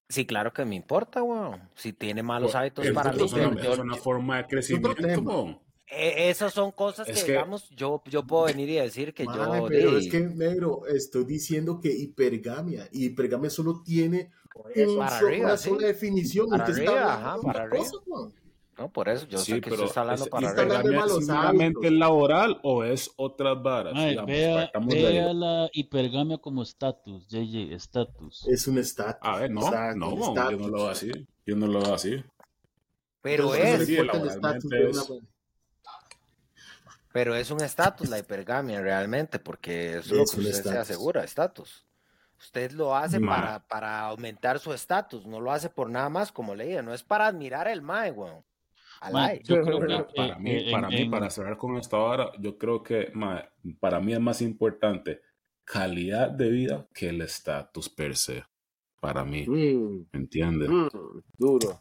Sí, 0.10 0.26
claro 0.26 0.54
que 0.54 0.64
me 0.64 0.76
importa, 0.76 1.22
weón. 1.22 1.70
Si 1.76 1.92
tiene 1.94 2.24
malos 2.24 2.56
hábitos 2.56 2.88
para 2.92 3.12
mí, 3.12 3.24
es 3.24 3.78
una, 3.78 3.96
forma 3.96 4.38
de 4.38 4.48
crecimiento, 4.48 5.62
eh, 5.90 6.30
esas 6.30 6.54
son 6.54 6.72
cosas 6.72 7.08
Es 7.08 7.20
que, 7.22 7.26
que- 7.28 7.32
digamos, 7.34 7.70
yo, 7.70 8.02
yo 8.06 8.26
puedo 8.26 8.46
venir 8.46 8.70
y 8.70 8.76
decir 8.76 9.14
que 9.14 9.24
Mae, 9.24 9.38
yo... 9.38 9.68
pero 9.68 9.98
es 9.98 10.10
que, 10.10 10.20
negro, 10.20 10.86
estoy 10.86 11.24
diciendo 11.24 11.80
que 11.80 11.90
hipergamia, 11.94 12.90
y 12.92 13.06
hipergamia 13.06 13.50
solo 13.50 13.82
tiene 13.84 14.32
un 14.76 14.98
para 14.98 15.20
so- 15.20 15.28
arriba, 15.28 15.46
una 15.48 15.58
sí. 15.58 15.70
sola 15.70 15.88
definición. 15.88 16.50
Para 16.50 16.66
arriba, 16.66 17.14
ajá, 17.14 17.38
para 17.42 17.64
arriba. 17.64 17.78
cosa, 17.86 17.98
weón. 18.06 18.34
No, 18.78 18.90
por 18.92 19.10
eso, 19.10 19.26
yo 19.28 19.40
Sí, 19.40 19.54
sé 19.54 19.62
que 19.62 19.70
pero 19.72 19.76
usted 19.76 19.88
está 19.88 20.02
hablando 20.02 20.26
es- 20.26 20.30
para 20.30 20.44
¿y 20.44 20.50
está 20.50 20.62
hablando 20.62 20.90
de 20.90 20.96
hipergamia 20.96 21.16
malos 21.16 21.30
hábitos. 21.30 21.92
laboral 21.92 22.60
o 22.64 22.84
es 22.84 23.12
otras 23.16 23.62
varas? 23.64 23.94
Mae, 23.96 24.10
Digamos, 24.10 24.28
vea, 24.36 24.72
vea 24.86 25.34
la 25.34 25.70
hipergamia 25.74 26.38
como 26.38 26.62
estatus, 26.62 27.28
JJ, 27.28 27.74
estatus. 27.74 28.46
Es 28.48 28.68
un 28.68 28.78
estatus. 28.78 29.20
A 29.22 29.38
ver, 29.38 29.50
no, 29.52 29.62
no, 29.96 30.52
yo 30.52 30.58
no 30.58 30.68
lo 30.68 30.78
veo 30.78 30.90
así. 30.90 31.12
Yo 31.46 31.56
no 31.56 31.68
lo 31.68 31.80
veo 31.82 31.94
así. 31.94 32.24
Pero 33.22 33.56
es, 33.56 33.88
sí, 33.88 33.96
el 33.98 34.10
una 34.10 35.02
es- 35.02 35.12
pero 37.12 37.36
es 37.36 37.50
un 37.50 37.62
estatus 37.62 38.10
la 38.10 38.20
hipergamia 38.20 38.80
realmente, 38.80 39.40
porque 39.40 39.98
eso 39.98 40.00
es 40.00 40.08
lo 40.10 40.26
que 40.26 40.42
usted 40.42 40.64
se 40.64 40.78
asegura, 40.78 41.24
estatus. 41.24 41.84
Usted 42.40 42.72
lo 42.74 42.96
hace 42.96 43.20
para, 43.20 43.68
para 43.68 44.02
aumentar 44.02 44.60
su 44.60 44.72
estatus, 44.72 45.26
no 45.26 45.40
lo 45.42 45.52
hace 45.52 45.70
por 45.70 45.90
nada 45.90 46.10
más, 46.10 46.32
como 46.32 46.54
le 46.54 46.66
dije, 46.68 46.84
no 46.84 46.94
es 46.94 47.02
para 47.02 47.26
admirar 47.26 47.68
el 47.68 47.82
mae, 47.82 48.12
weón. 48.12 48.46
Yo 49.44 49.62
creo 49.62 49.80
que 49.80 50.14
para 50.16 50.34
eh, 50.34 50.40
mí, 50.40 50.52
eh, 50.52 50.72
para 50.72 50.88
mí, 50.90 51.06
para 51.10 51.30
cerrar 51.30 51.58
con 51.58 51.78
esta 51.78 51.98
hora, 51.98 52.32
yo 52.40 52.58
creo 52.58 52.82
que 52.82 53.12
ma, 53.14 53.44
para 53.80 54.00
mí 54.00 54.14
es 54.14 54.20
más 54.20 54.42
importante 54.42 55.22
calidad 55.64 56.30
de 56.32 56.50
vida 56.50 56.88
que 56.94 57.10
el 57.10 57.22
estatus 57.22 57.90
per 57.90 58.16
se, 58.16 58.44
para 59.00 59.24
mí. 59.24 59.46
Mm, 59.48 60.06
¿Me 60.12 60.20
entiendes? 60.20 60.70
mm, 60.70 60.88
duro. 61.38 61.80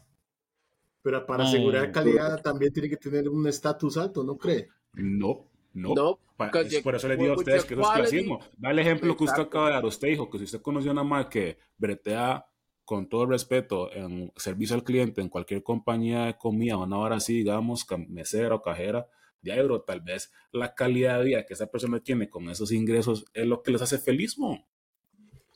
Pero 1.01 1.25
para 1.25 1.45
asegurar 1.45 1.91
calidad 1.91 2.41
también 2.41 2.73
tiene 2.73 2.89
que 2.89 2.97
tener 2.97 3.29
un 3.29 3.47
estatus 3.47 3.97
alto, 3.97 4.23
¿no 4.23 4.37
cree? 4.37 4.67
No, 4.93 5.47
no. 5.73 6.19
Es 6.39 6.81
por 6.81 6.95
eso 6.95 7.07
les 7.07 7.17
digo 7.17 7.33
a 7.33 7.37
ustedes 7.37 7.65
que 7.65 7.73
eso 7.73 7.83
es 7.83 7.89
clasismo. 7.89 8.39
Da 8.57 8.71
el 8.71 8.79
ejemplo 8.79 9.15
que 9.15 9.23
usted 9.23 9.41
acaba 9.41 9.67
de 9.67 9.73
dar. 9.75 9.85
Usted 9.85 10.09
dijo 10.09 10.29
que 10.29 10.37
si 10.37 10.43
usted 10.43 10.61
conoció 10.61 10.91
a 10.91 10.93
una 10.93 11.03
más 11.03 11.27
que 11.27 11.57
bretea 11.77 12.45
con 12.87 13.09
todo 13.09 13.23
el 13.23 13.31
respeto 13.31 13.91
en 13.91 14.31
servicio 14.37 14.73
al 14.73 14.85
cliente 14.85 15.19
en 15.19 15.27
cualquier 15.27 15.61
compañía 15.61 16.23
de 16.23 16.37
comida, 16.37 16.77
una 16.77 16.97
hora 16.97 17.17
así, 17.17 17.33
digamos, 17.33 17.85
mesera 18.07 18.55
o 18.55 18.61
cajera, 18.61 19.09
de 19.41 19.51
ahí, 19.51 19.61
bro, 19.61 19.81
tal 19.81 19.99
vez 19.99 20.31
la 20.53 20.73
calidad 20.73 21.19
de 21.19 21.25
vida 21.25 21.45
que 21.45 21.53
esa 21.53 21.67
persona 21.67 21.99
tiene 21.99 22.29
con 22.29 22.49
esos 22.49 22.71
ingresos 22.71 23.25
es 23.33 23.45
lo 23.45 23.61
que 23.61 23.71
les 23.71 23.81
hace 23.81 23.97
feliz, 23.97 24.39
mo. 24.39 24.65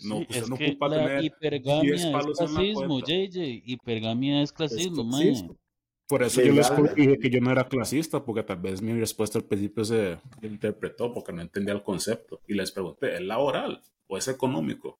No, 0.03 0.17
Sí, 0.17 0.21
usted 0.23 0.43
es 0.43 0.49
no 0.49 0.57
que 0.57 0.67
ocupa 0.71 0.89
la 0.89 0.97
tener 0.97 1.21
10 1.21 1.33
hipergamia 1.33 1.95
es 1.95 2.05
palos 2.07 2.41
en 2.41 2.47
la 2.47 2.59
clasismo. 2.59 2.99
JJ. 2.99 3.61
Hipergamia 3.65 4.41
es 4.41 4.51
clasismo, 4.51 5.03
man. 5.05 5.21
clasismo. 5.21 5.57
Por 6.09 6.23
eso 6.23 6.41
yo 6.41 6.51
les 6.51 6.69
dije 6.95 7.17
que 7.17 7.29
yo 7.29 7.39
no 7.39 7.49
era 7.49 7.69
clasista, 7.69 8.25
porque 8.25 8.43
tal 8.43 8.57
vez 8.57 8.81
mi 8.81 8.91
respuesta 8.91 9.39
al 9.39 9.45
principio 9.45 9.85
se 9.85 10.17
interpretó 10.41 11.13
porque 11.13 11.31
no 11.31 11.41
entendía 11.41 11.73
el 11.73 11.81
concepto. 11.81 12.41
Y 12.45 12.55
les 12.55 12.73
pregunté, 12.73 13.13
¿es 13.13 13.21
laboral 13.21 13.81
o 14.07 14.17
es 14.17 14.27
económico? 14.27 14.99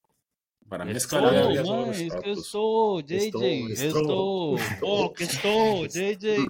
Para 0.72 0.86
mí 0.86 0.94
es 0.96 1.06
todo, 1.06 1.22
man, 1.24 1.92
es 1.92 2.16
que 2.16 2.32
es 2.32 2.50
todo, 2.50 3.02
JJ, 3.02 3.74
es 3.74 3.92
todo. 3.92 4.56
Oh, 4.82 5.12
que 5.12 5.26
es 5.26 5.42
todo, 5.42 5.86
JJ. 5.86 6.16
JJ, 6.16 6.48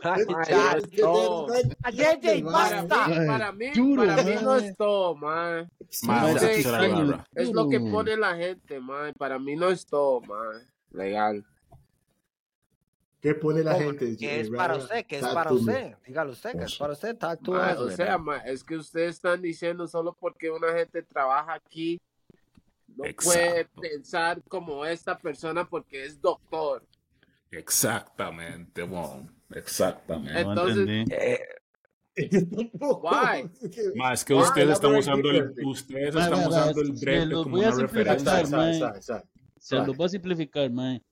Para 0.00 0.16
mí, 2.16 2.42
basta. 2.42 3.26
para 3.26 3.52
mí, 3.52 3.66
Duro, 3.74 4.06
para 4.06 4.22
mí 4.22 4.34
no 4.42 4.56
es 4.56 4.74
todo, 4.74 5.16
man. 5.16 5.70
Es 7.34 7.52
lo 7.52 7.68
que 7.68 7.78
pone 7.78 8.16
la 8.16 8.34
gente, 8.36 8.80
man. 8.80 9.12
Para 9.18 9.38
mí 9.38 9.54
no 9.54 9.68
es 9.68 9.84
todo, 9.84 10.22
man. 10.22 10.66
Legal. 10.92 11.44
¿Qué 13.20 13.34
pone 13.34 13.62
la 13.62 13.74
gente? 13.74 14.16
¿Qué 14.16 14.40
es 14.40 14.50
para 14.50 14.76
usted? 14.76 15.06
¿Qué 15.06 15.18
es 15.18 15.26
para 15.26 15.52
usted? 15.52 15.96
Dígalo 16.06 16.32
usted, 16.32 16.52
¿qué 16.52 16.64
es 16.64 16.76
para 16.76 16.92
usted? 16.92 17.16
Ma, 17.46 17.76
o 17.78 17.90
sea, 17.90 18.18
ma, 18.18 18.36
es 18.38 18.62
que 18.62 18.76
ustedes 18.76 19.16
están 19.16 19.42
diciendo 19.42 19.88
solo 19.88 20.16
porque 20.18 20.50
una 20.50 20.72
gente 20.72 21.02
trabaja 21.02 21.54
aquí, 21.54 22.00
no 22.88 23.04
puede 23.22 23.60
Exacto. 23.60 23.80
pensar 23.80 24.42
como 24.48 24.84
esta 24.84 25.18
persona 25.18 25.68
porque 25.68 26.04
es 26.04 26.20
doctor. 26.20 26.86
Exactamente, 27.50 28.82
bon. 28.82 29.34
Exactamente. 29.50 30.40
Entonces-. 30.40 31.06
Eh, 32.18 32.22
es 34.12 34.24
que 34.24 34.32
ustedes 34.32 34.70
están 34.70 34.94
usando 34.94 35.30
el, 35.30 35.52
ustedes 35.66 36.16
están 36.16 36.48
usando 36.48 36.80
el 36.80 36.92
brete 36.92 37.34
como 37.34 37.50
voy 37.50 37.64
a 37.64 37.68
una 37.68 37.76
simplificar, 37.76 38.42
referencia. 38.42 39.22
Se 39.58 39.76
los 39.76 39.94
voy 39.94 40.06
a 40.06 40.08
simplificar, 40.08 40.70
man. 40.70 41.02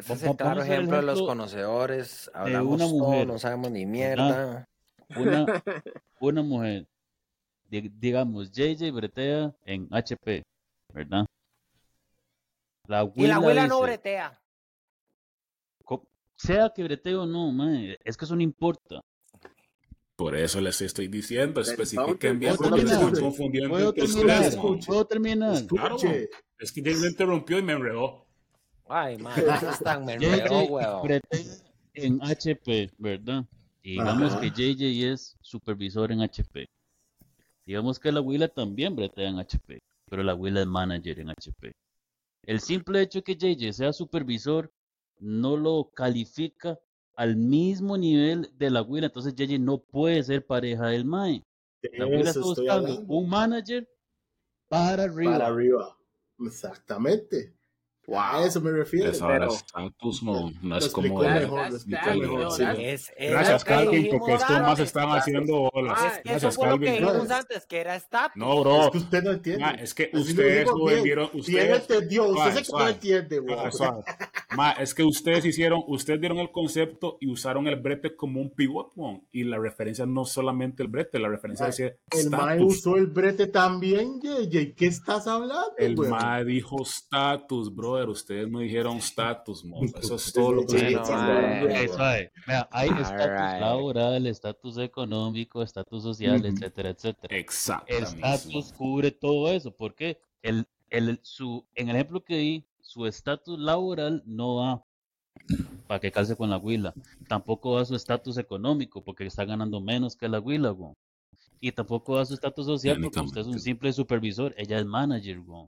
Ese 0.00 0.12
es 0.14 0.22
el 0.24 0.36
claro 0.36 0.62
ejemplo 0.62 0.96
de 0.96 1.02
los 1.02 1.22
conocedores. 1.22 2.30
Hablamos 2.34 2.74
una 2.74 2.84
todo, 2.86 2.98
mujer. 2.98 3.26
no 3.26 3.38
sabemos 3.38 3.70
ni 3.70 3.86
mierda. 3.86 4.64
Una, 5.16 5.46
una 6.20 6.42
mujer, 6.42 6.86
di- 7.68 7.90
digamos, 7.98 8.50
JJ 8.52 8.90
bretea 8.92 9.54
en 9.64 9.88
HP, 9.90 10.42
¿verdad? 10.92 11.26
La 12.86 13.10
Y 13.14 13.26
la 13.26 13.36
abuela 13.36 13.66
no 13.66 13.76
dice, 13.76 13.86
bretea. 13.86 14.40
co- 15.84 16.06
Sea 16.36 16.70
que 16.74 16.82
bretee 16.84 17.14
o 17.14 17.26
no, 17.26 17.50
man, 17.52 17.96
es 18.04 18.16
que 18.16 18.24
eso 18.24 18.34
no 18.36 18.42
importa. 18.42 19.00
Por 20.16 20.36
eso 20.36 20.60
les 20.60 20.80
estoy 20.82 21.08
diciendo, 21.08 21.60
especifiquen 21.62 22.38
bien 22.38 22.54
porque 22.56 22.80
se 22.80 22.86
están 22.88 23.02
escuche, 23.04 23.20
confundiendo 23.22 23.70
¿Puedo 23.70 23.92
terminar? 23.94 24.52
¿Puedo 24.86 25.06
terminar? 25.06 25.66
Claro. 25.66 25.96
Es 26.58 26.72
que 26.72 26.82
Jay 26.82 26.94
me 26.96 27.08
interrumpió 27.08 27.58
y 27.58 27.62
me 27.62 27.72
enredó. 27.72 28.26
Ay, 28.92 29.16
man, 29.22 29.38
eso 29.38 29.70
es 29.70 29.78
tan 29.78 30.04
me 30.04 30.14
enredó, 30.14 30.62
JJ 30.62 30.70
weón. 30.70 31.02
bretea 31.02 31.40
en 31.94 32.20
HP, 32.22 32.90
¿verdad? 32.98 33.44
Digamos 33.82 34.32
Ajá. 34.32 34.40
que 34.40 34.50
JJ 34.50 35.12
es 35.12 35.36
supervisor 35.40 36.10
en 36.12 36.22
HP. 36.22 36.68
Digamos 37.64 37.98
que 38.00 38.10
la 38.10 38.18
abuela 38.18 38.48
también 38.48 38.96
bretea 38.96 39.28
en 39.28 39.38
HP, 39.38 39.78
pero 40.06 40.22
la 40.24 40.32
abuela 40.32 40.60
es 40.60 40.66
manager 40.66 41.20
en 41.20 41.30
HP. 41.30 41.72
El 42.42 42.60
simple 42.60 43.00
hecho 43.02 43.22
que 43.22 43.36
JJ 43.36 43.72
sea 43.72 43.92
supervisor 43.92 44.72
no 45.18 45.56
lo 45.56 45.90
califica 45.94 46.78
al 47.14 47.36
mismo 47.36 47.96
nivel 47.96 48.50
de 48.56 48.70
la 48.70 48.80
abuela, 48.80 49.06
entonces 49.06 49.34
JJ 49.36 49.58
no 49.60 49.78
puede 49.78 50.22
ser 50.24 50.44
pareja 50.44 50.86
del 50.88 51.04
MAE. 51.04 51.44
La 51.92 52.06
eso 52.08 52.28
está 52.28 52.40
buscando 52.40 52.72
hablando. 52.72 53.14
un 53.14 53.28
manager 53.28 53.88
para 54.68 55.04
arriba. 55.04 55.32
Para 55.32 55.46
arriba. 55.46 55.96
Exactamente. 56.40 57.54
A 58.16 58.44
eso 58.44 58.60
me 58.60 58.70
refiero. 58.72 59.10
Es 59.10 59.22
ahora 59.22 59.38
pero- 59.40 59.52
estatus, 59.52 60.22
mo. 60.22 60.52
No 60.62 60.76
es 60.76 60.88
como... 60.88 61.22
no, 61.22 62.50
Gracias, 63.18 63.64
Calvin, 63.64 64.08
porque 64.10 64.34
estos 64.34 64.50
más 64.50 64.68
antes. 64.70 64.86
están 64.86 65.08
haciendo 65.10 65.70
olas. 65.72 65.98
Ah, 66.00 66.06
es 66.06 66.12
que 66.14 66.18
eso 66.20 66.30
Gracias, 66.30 66.56
fue 66.56 66.68
lo 66.68 66.78
que 66.78 66.86
Calvin. 66.86 67.04
dijimos 67.04 67.28
No, 67.28 67.34
antes, 67.34 67.66
que 67.66 67.78
era. 67.78 68.02
No, 68.34 68.60
bro. 68.60 68.84
Es 68.86 68.90
que 68.90 68.98
usted 68.98 69.22
no 69.22 69.30
entiende. 69.32 69.60
Ma, 69.64 69.70
es 69.72 69.94
que 69.94 70.10
ustedes 70.12 70.64
bien. 70.74 70.86
vendieron, 70.96 71.30
ustedes... 71.32 71.80
entendió. 71.82 72.26
Usted 72.28 72.64
no 72.72 72.88
entiende, 72.88 73.38
güey. 73.38 73.56
Ma, 74.56 74.72
es 74.72 74.94
que 74.94 75.02
ustedes 75.04 75.44
hicieron, 75.44 75.82
ustedes 75.86 76.20
dieron 76.20 76.38
el 76.38 76.50
concepto 76.50 77.18
y 77.20 77.30
usaron 77.30 77.68
el 77.68 77.76
brete 77.76 78.16
como 78.16 78.40
un 78.40 78.50
pivot, 78.50 78.92
mon, 78.96 79.22
y 79.32 79.44
la 79.44 79.58
referencia 79.58 80.06
no 80.06 80.24
solamente 80.24 80.82
el 80.82 80.88
brete, 80.88 81.18
la 81.18 81.28
referencia 81.28 81.66
Ma, 81.66 81.70
decía 81.70 81.94
El 82.10 82.30
mae 82.30 82.56
status. 82.56 82.76
usó 82.78 82.96
el 82.96 83.06
brete 83.06 83.46
también, 83.46 84.20
JJ. 84.20 84.74
¿Qué 84.74 84.86
estás 84.86 85.26
hablando, 85.26 85.72
El 85.78 85.96
ma 85.96 86.42
dijo 86.42 86.82
status, 86.82 87.74
brother. 88.00 88.08
Ustedes 88.10 88.50
no 88.50 88.58
dijeron 88.60 88.98
status, 88.98 89.64
mo. 89.64 89.80
Eso 90.02 90.14
es 90.16 90.32
todo 90.32 90.52
lo 90.52 90.66
que 90.66 90.78
Sí. 90.78 90.94
Ok, 90.94 91.94
suave. 91.94 92.32
Vea, 92.46 92.68
hay 92.70 92.88
estatus 92.88 93.12
Alright. 93.12 93.60
laboral, 93.60 94.26
estatus 94.26 94.78
económico, 94.78 95.62
estatus 95.62 96.02
social, 96.02 96.38
Ujú. 96.40 96.48
etcétera, 96.48 96.90
etcétera. 96.90 97.34
El 97.34 97.40
Exactamente. 97.40 98.26
estatus 98.26 98.72
cubre 98.72 99.10
todo 99.10 99.50
eso, 99.50 99.70
porque 99.74 100.20
el, 100.42 100.66
el, 100.90 101.18
su, 101.22 101.66
en 101.74 101.88
el 101.88 101.96
ejemplo 101.96 102.22
que 102.24 102.36
di, 102.36 102.64
su 102.80 103.06
estatus 103.06 103.58
laboral 103.58 104.22
no 104.26 104.56
va 104.56 104.84
para 105.86 106.00
que 106.00 106.12
calce 106.12 106.36
con 106.36 106.50
la 106.50 106.58
huila. 106.58 106.94
Tampoco 107.28 107.72
va 107.72 107.84
su 107.84 107.94
estatus 107.96 108.38
económico, 108.38 109.02
porque 109.02 109.26
está 109.26 109.44
ganando 109.44 109.80
menos 109.80 110.16
que 110.16 110.28
la 110.28 110.38
huila, 110.40 110.70
güey. 110.70 110.92
Y 111.60 111.72
tampoco 111.72 112.14
va 112.14 112.24
su 112.24 112.34
estatus 112.34 112.66
social, 112.66 113.00
porque 113.02 113.20
usted 113.20 113.40
es 113.42 113.46
un 113.46 113.60
simple 113.60 113.92
supervisor, 113.92 114.54
ella 114.56 114.78
es 114.78 114.86
manager, 114.86 115.40
güey. 115.40 115.66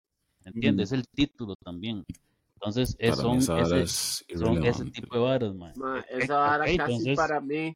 ¿Entiende? 0.46 0.84
Es 0.84 0.92
el 0.92 1.08
título 1.08 1.56
también. 1.64 2.06
Entonces, 2.56 2.96
es, 3.00 3.16
son, 3.18 3.38
ese, 3.38 3.82
es 3.82 4.26
son 4.36 4.64
ese 4.66 4.86
tipo 4.86 5.16
de 5.16 5.22
varas, 5.24 5.54
man. 5.54 5.74
Ma, 5.76 6.00
Eh, 6.10 6.20
esa 6.24 6.36
vara 6.38 6.64
ok, 6.66 6.78
casi 6.78 6.94
entonces- 6.94 7.16
para 7.16 7.42
mí, 7.42 7.76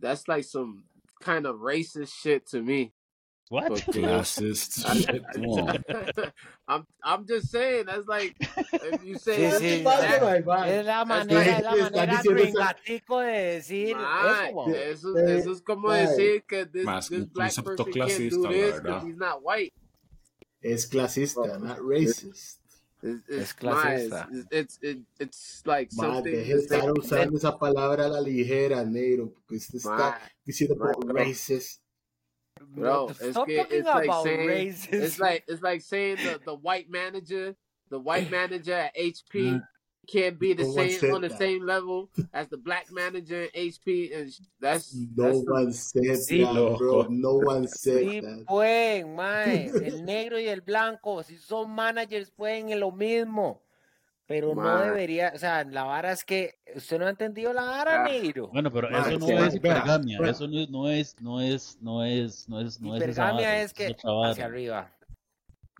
that's 0.00 0.28
like 0.28 0.42
some 0.44 0.84
kind 1.24 1.46
of 1.46 1.56
racist 1.60 2.12
shit 2.12 2.44
to 2.50 2.60
me. 2.62 2.92
What? 3.48 3.66
Porque- 3.68 3.82
Classist 4.00 4.84
shit. 4.94 5.24
I'm 6.68 6.86
I'm 7.02 7.26
just 7.26 7.50
saying 7.50 7.86
that's 7.86 8.06
like 8.06 8.36
if 8.38 9.02
you 9.04 9.16
say 9.18 9.36
Sí, 9.36 9.50
that- 9.50 9.60
sí, 9.60 9.82
bye, 10.20 10.42
bye. 10.42 10.68
Es 10.78 10.86
la 10.86 11.04
manera, 11.04 11.58
es 11.58 11.64
la 11.64 11.90
manera 11.90 12.22
gringatico 12.22 13.18
de 13.20 13.32
decir 13.56 13.96
Ma, 13.96 14.48
eso, 14.48 14.68
eso, 14.74 15.18
Eh, 15.18 15.38
eso 15.38 15.50
es 15.52 15.62
como 15.62 15.90
decir 15.90 16.44
que 16.46 16.66
this, 16.66 16.86
this 17.08 17.26
black 17.32 17.52
person 17.54 17.92
can't 17.92 18.30
do 18.30 18.48
this 18.48 18.80
because 18.80 19.04
he's 19.06 19.16
not 19.16 19.42
white. 19.42 19.72
Es 20.62 20.86
clasista, 20.86 21.58
not 21.58 21.78
racist. 21.78 22.58
It's, 23.02 23.28
Es 23.30 23.50
it's, 23.54 23.62
ma, 23.62 23.70
clasista. 23.72 24.28
it's, 24.30 24.46
it's, 24.50 24.78
it- 24.82 25.04
it's 25.18 25.62
like 25.64 25.88
Ma, 25.94 26.02
something 26.04 26.34
deje 26.34 26.46
de 26.48 26.54
that 26.54 26.68
they- 26.68 26.76
estar 26.78 26.92
usando 26.98 27.36
esa 27.38 27.58
palabra 27.58 28.04
a 28.04 28.08
la 28.08 28.20
ligera, 28.20 28.84
negro, 28.84 29.32
porque 29.32 29.56
usted 29.56 29.80
Ma, 29.84 29.96
está 29.96 30.20
diciendo 30.46 30.76
ma, 30.76 30.92
por 30.92 31.06
bro. 31.06 31.14
racist. 31.14 31.80
Bro, 32.74 33.04
What 33.06 33.10
it's 33.10 33.18
que- 33.20 33.32
talking 33.32 33.66
it's 33.70 33.86
like 33.88 34.12
saying- 34.22 34.48
racism. 34.48 35.02
it's 35.02 35.18
like 35.18 35.44
it's 35.48 35.62
like 35.62 35.80
saying 35.80 36.16
the, 36.16 36.40
the 36.44 36.54
white 36.54 36.90
manager, 36.90 37.56
the 37.88 37.98
white 37.98 38.30
manager 38.30 38.74
at 38.74 38.94
HP 38.94 39.32
mm. 39.54 39.62
Can't 40.06 40.38
be 40.38 40.54
the 40.54 40.64
No 40.64 40.72
same 40.72 41.12
on 41.14 41.20
the 41.22 41.28
that. 41.28 41.38
same 41.38 41.64
level 41.64 42.08
as 42.32 42.48
the 42.48 42.56
black 42.56 42.90
manager 42.90 43.48
HP, 43.54 44.12
and 44.14 44.30
that's 44.60 44.94
No 44.94 45.24
that's 45.24 45.44
the- 45.44 45.52
one 45.52 45.72
said 45.72 46.16
Sí, 46.18 46.42
that, 46.42 46.78
bro. 46.78 47.06
No 47.10 47.34
one 47.34 47.68
said 47.68 47.98
Sí, 48.02 48.20
that. 48.22 48.46
pueden, 48.46 49.14
mae. 49.14 49.70
El 49.84 50.04
negro 50.04 50.38
y 50.40 50.48
el 50.48 50.62
blanco, 50.62 51.22
si 51.22 51.36
son 51.36 51.70
managers, 51.70 52.30
pueden 52.30 52.70
en 52.70 52.80
lo 52.80 52.90
mismo. 52.92 53.62
Pero 54.26 54.54
no 54.54 54.78
debería, 54.80 55.32
o 55.34 55.38
sea, 55.38 55.64
la 55.64 55.82
vara 55.82 56.12
es 56.12 56.24
que 56.24 56.54
usted 56.76 57.00
no 57.00 57.06
ha 57.06 57.10
entendido 57.10 57.52
la 57.52 57.62
vara, 57.64 58.04
Ah. 58.04 58.08
negro. 58.08 58.46
Bueno, 58.52 58.72
pero 58.72 58.88
eso 58.88 59.18
no 59.18 59.26
es 59.44 59.54
hipergamia, 59.56 60.18
eso 60.24 60.46
no 60.46 60.60
es, 60.60 60.70
no 60.70 60.88
es, 60.88 61.16
no 61.20 61.40
es, 61.42 61.76
no 61.80 62.04
es, 62.04 62.48
no 62.48 62.60
es, 62.60 62.80
no 62.80 62.94
es 62.94 63.02
esa 63.02 63.10
Hipergamia 63.10 63.46
vara, 63.48 63.62
es 63.62 63.72
que 63.72 63.96
hacia 64.30 64.44
arriba. 64.44 64.88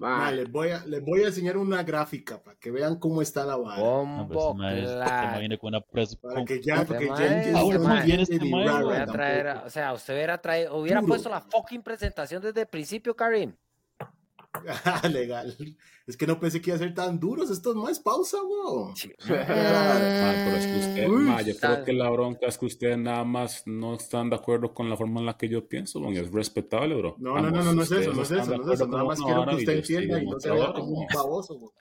Ma, 0.01 0.33
les, 0.33 0.51
voy 0.51 0.71
a, 0.71 0.85
les 0.87 1.05
voy 1.05 1.23
a 1.23 1.27
enseñar 1.27 1.59
una 1.59 1.83
gráfica 1.83 2.43
para 2.43 2.59
que 2.59 2.71
vean 2.71 2.97
cómo 2.97 3.21
está 3.21 3.45
la 3.45 3.57
vara. 3.57 3.77
No, 3.81 4.27
pero 4.29 4.41
Bombo 4.41 4.65
este 4.65 4.97
mae- 4.97 5.05
este 5.33 5.39
viene 5.41 5.59
con 5.59 5.69
una 5.75 5.81
pres- 5.81 6.19
Para 6.19 6.45
que 6.47 6.61
ya, 6.63 6.75
Este 6.77 6.87
porque 6.87 7.07
mae- 7.07 7.19
Jen 7.19 7.55
Ah, 7.57 7.61
no 7.79 7.81
mae. 7.81 7.99
entiende 7.99 8.23
Este 8.23 8.35
o 9.67 9.71
sea, 9.71 9.93
usted 9.93 10.15
hubiera 10.15 10.41
traído, 10.41 10.77
hubiera 10.77 11.03
puesto 11.03 11.29
la 11.29 11.43
fucking 11.43 11.83
presentación 11.83 12.41
desde 12.43 12.63
el 12.63 12.67
principio, 12.67 13.15
Karim. 13.15 13.55
Ah, 14.53 15.03
Legal. 15.09 15.57
Es 16.07 16.17
que 16.17 16.27
no 16.27 16.41
pensé 16.41 16.61
que 16.61 16.71
iba 16.71 16.77
a 16.77 16.79
ser 16.79 16.93
tan 16.93 17.21
duros 17.21 17.51
estos 17.51 17.77
más 17.77 18.01
pausa, 18.01 18.39
weón. 18.43 18.95
Ah, 19.29 20.33
pero 20.45 20.57
es 20.57 20.67
que 20.67 20.79
usted, 20.79 21.09
Uy, 21.09 21.23
ma, 21.23 21.43
yo 21.43 21.57
creo 21.57 21.85
que 21.85 21.93
la 21.93 22.11
bronca 22.11 22.47
es 22.47 22.59
que 22.59 22.67
ustedes 22.67 22.99
nada 22.99 23.25
más 23.25 23.63
no 23.67 23.95
están 23.95 24.29
de 24.29 24.37
acuerdo 24.37 24.75
con 24.75 24.91
la 24.91 24.97
forma 24.97 25.21
en 25.21 25.27
la 25.27 25.37
que 25.37 25.49
yo 25.49 25.69
pienso, 25.69 26.01
y 26.11 26.19
es 26.19 26.31
respetable, 26.33 26.95
bro. 26.97 27.17
No, 27.19 27.41
no, 27.41 27.51
no, 27.51 27.63
no, 27.63 27.73
no 27.73 27.83
es 27.83 27.93
eso, 27.93 28.13
no 28.13 28.23
es 28.23 28.31
eso, 28.31 28.57
no 28.57 28.73
es 28.73 28.81
eso. 28.81 28.89
Nada 28.89 29.05
más 29.05 29.21
quiero 29.21 29.47
que 29.47 29.55
usted 29.57 29.77
entienda 29.77 30.23
y 30.23 30.27
no 30.27 30.41
se 30.41 30.51
vea 30.51 30.73
como 30.73 30.87
un 30.87 30.99
man. 30.99 31.09
baboso, 31.15 31.55
weón. 31.55 31.73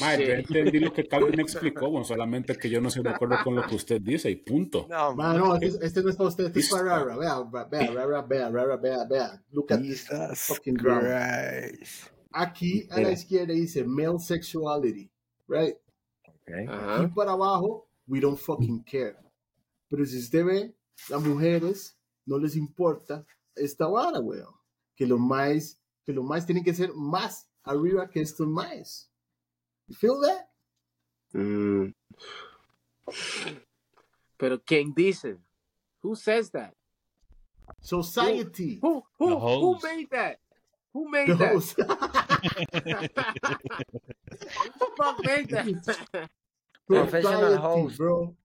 Ma, 0.00 0.16
yo 0.16 0.32
entendí 0.32 0.80
lo 0.80 0.92
que 0.92 1.06
Calvin 1.06 1.40
explicó, 1.40 1.90
bueno, 1.90 2.04
solamente 2.04 2.56
que 2.56 2.70
yo 2.70 2.80
no 2.80 2.88
estoy 2.88 3.02
de 3.02 3.10
acuerdo 3.10 3.36
con 3.44 3.54
lo 3.54 3.66
que 3.66 3.74
usted 3.74 4.00
dice 4.00 4.30
y 4.30 4.36
punto. 4.36 4.86
No, 4.88 5.14
no, 5.14 5.56
este, 5.56 5.86
este 5.86 6.02
no 6.02 6.10
es 6.10 6.16
para 6.16 6.28
usted, 6.28 6.46
este 6.46 6.60
es 6.60 6.70
para 6.70 7.04
Rara. 7.04 7.16
Vea, 7.16 7.66
vea, 7.70 7.92
Rara, 7.92 8.22
vea, 8.22 8.50
Rara, 8.50 8.76
vea, 8.76 9.04
vea. 9.04 9.42
Look 9.52 9.72
at 9.72 9.80
this 9.80 10.08
fucking 10.34 10.78
drama. 11.60 12.20
Aquí 12.32 12.86
a 12.90 13.00
la 13.00 13.12
izquierda 13.12 13.52
dice 13.54 13.84
male 13.84 14.18
sexuality, 14.18 15.10
right? 15.48 15.76
Aquí 16.46 16.68
Ajá. 16.68 17.12
para 17.14 17.32
abajo, 17.32 17.88
we 18.06 18.20
don't 18.20 18.38
fucking 18.38 18.82
care. 18.84 19.16
Pero 19.88 20.04
si 20.06 20.18
usted 20.18 20.44
ve, 20.44 20.74
las 21.08 21.22
mujeres 21.22 21.96
no 22.26 22.38
les 22.38 22.56
importa 22.56 23.24
esta 23.56 23.86
vara, 23.86 24.20
weón. 24.20 24.54
Que 24.94 25.06
los 25.06 25.18
más, 25.18 25.80
que 26.04 26.12
los 26.12 26.24
más 26.24 26.46
tienen 26.46 26.62
que 26.62 26.74
ser 26.74 26.92
más 26.94 27.48
arriba 27.64 28.08
que 28.08 28.20
estos 28.20 28.46
más. 28.46 29.10
You 29.88 29.94
feel 29.96 30.20
that? 30.22 30.48
Mm. 31.32 31.94
Pero 34.36 34.62
¿quién 34.62 34.94
dice? 34.94 35.38
Who 36.02 36.14
says 36.14 36.50
that? 36.52 36.74
Society. 37.80 38.78
Who 38.82 39.04
who 39.18 39.36
who 39.36 39.74
hoes. 39.74 39.82
made 39.82 40.08
that? 40.10 40.38
Who 40.92 41.08
made 41.08 41.28
The 41.28 41.34
that? 41.36 41.52
host. 41.52 41.76
Who 41.78 41.84
the 44.78 44.86
fuck 44.96 45.24
made 45.24 45.48
that? 45.50 46.28
Professional 46.86 47.56
host. 47.58 47.98
bro. 47.98 48.36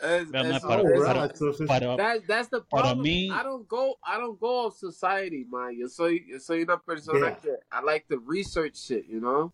Para- 0.00 0.56
es- 0.56 0.62
para- 0.62 0.82
Alright, 0.82 1.36
so- 1.36 1.52
so- 1.52 1.66
para, 1.66 1.96
that- 1.96 2.26
that's 2.26 2.48
the 2.50 2.60
para 2.60 2.82
problem. 2.94 3.02
mí- 3.06 3.30
I 3.30 3.42
don't 3.42 3.66
go 3.66 3.96
I 4.02 4.18
don't 4.18 4.38
go 4.38 4.66
of 4.66 4.74
society, 4.76 5.46
man. 5.48 5.74
Yo 5.78 5.88
soy 5.88 6.26
yo 6.28 6.38
soy 6.40 6.62
una 6.62 6.78
persona 6.78 7.26
Vea. 7.26 7.40
que 7.40 7.50
I 7.72 7.80
like 7.82 8.06
to 8.08 8.18
research 8.26 8.76
shit, 8.76 9.06
you 9.08 9.20
know? 9.20 9.52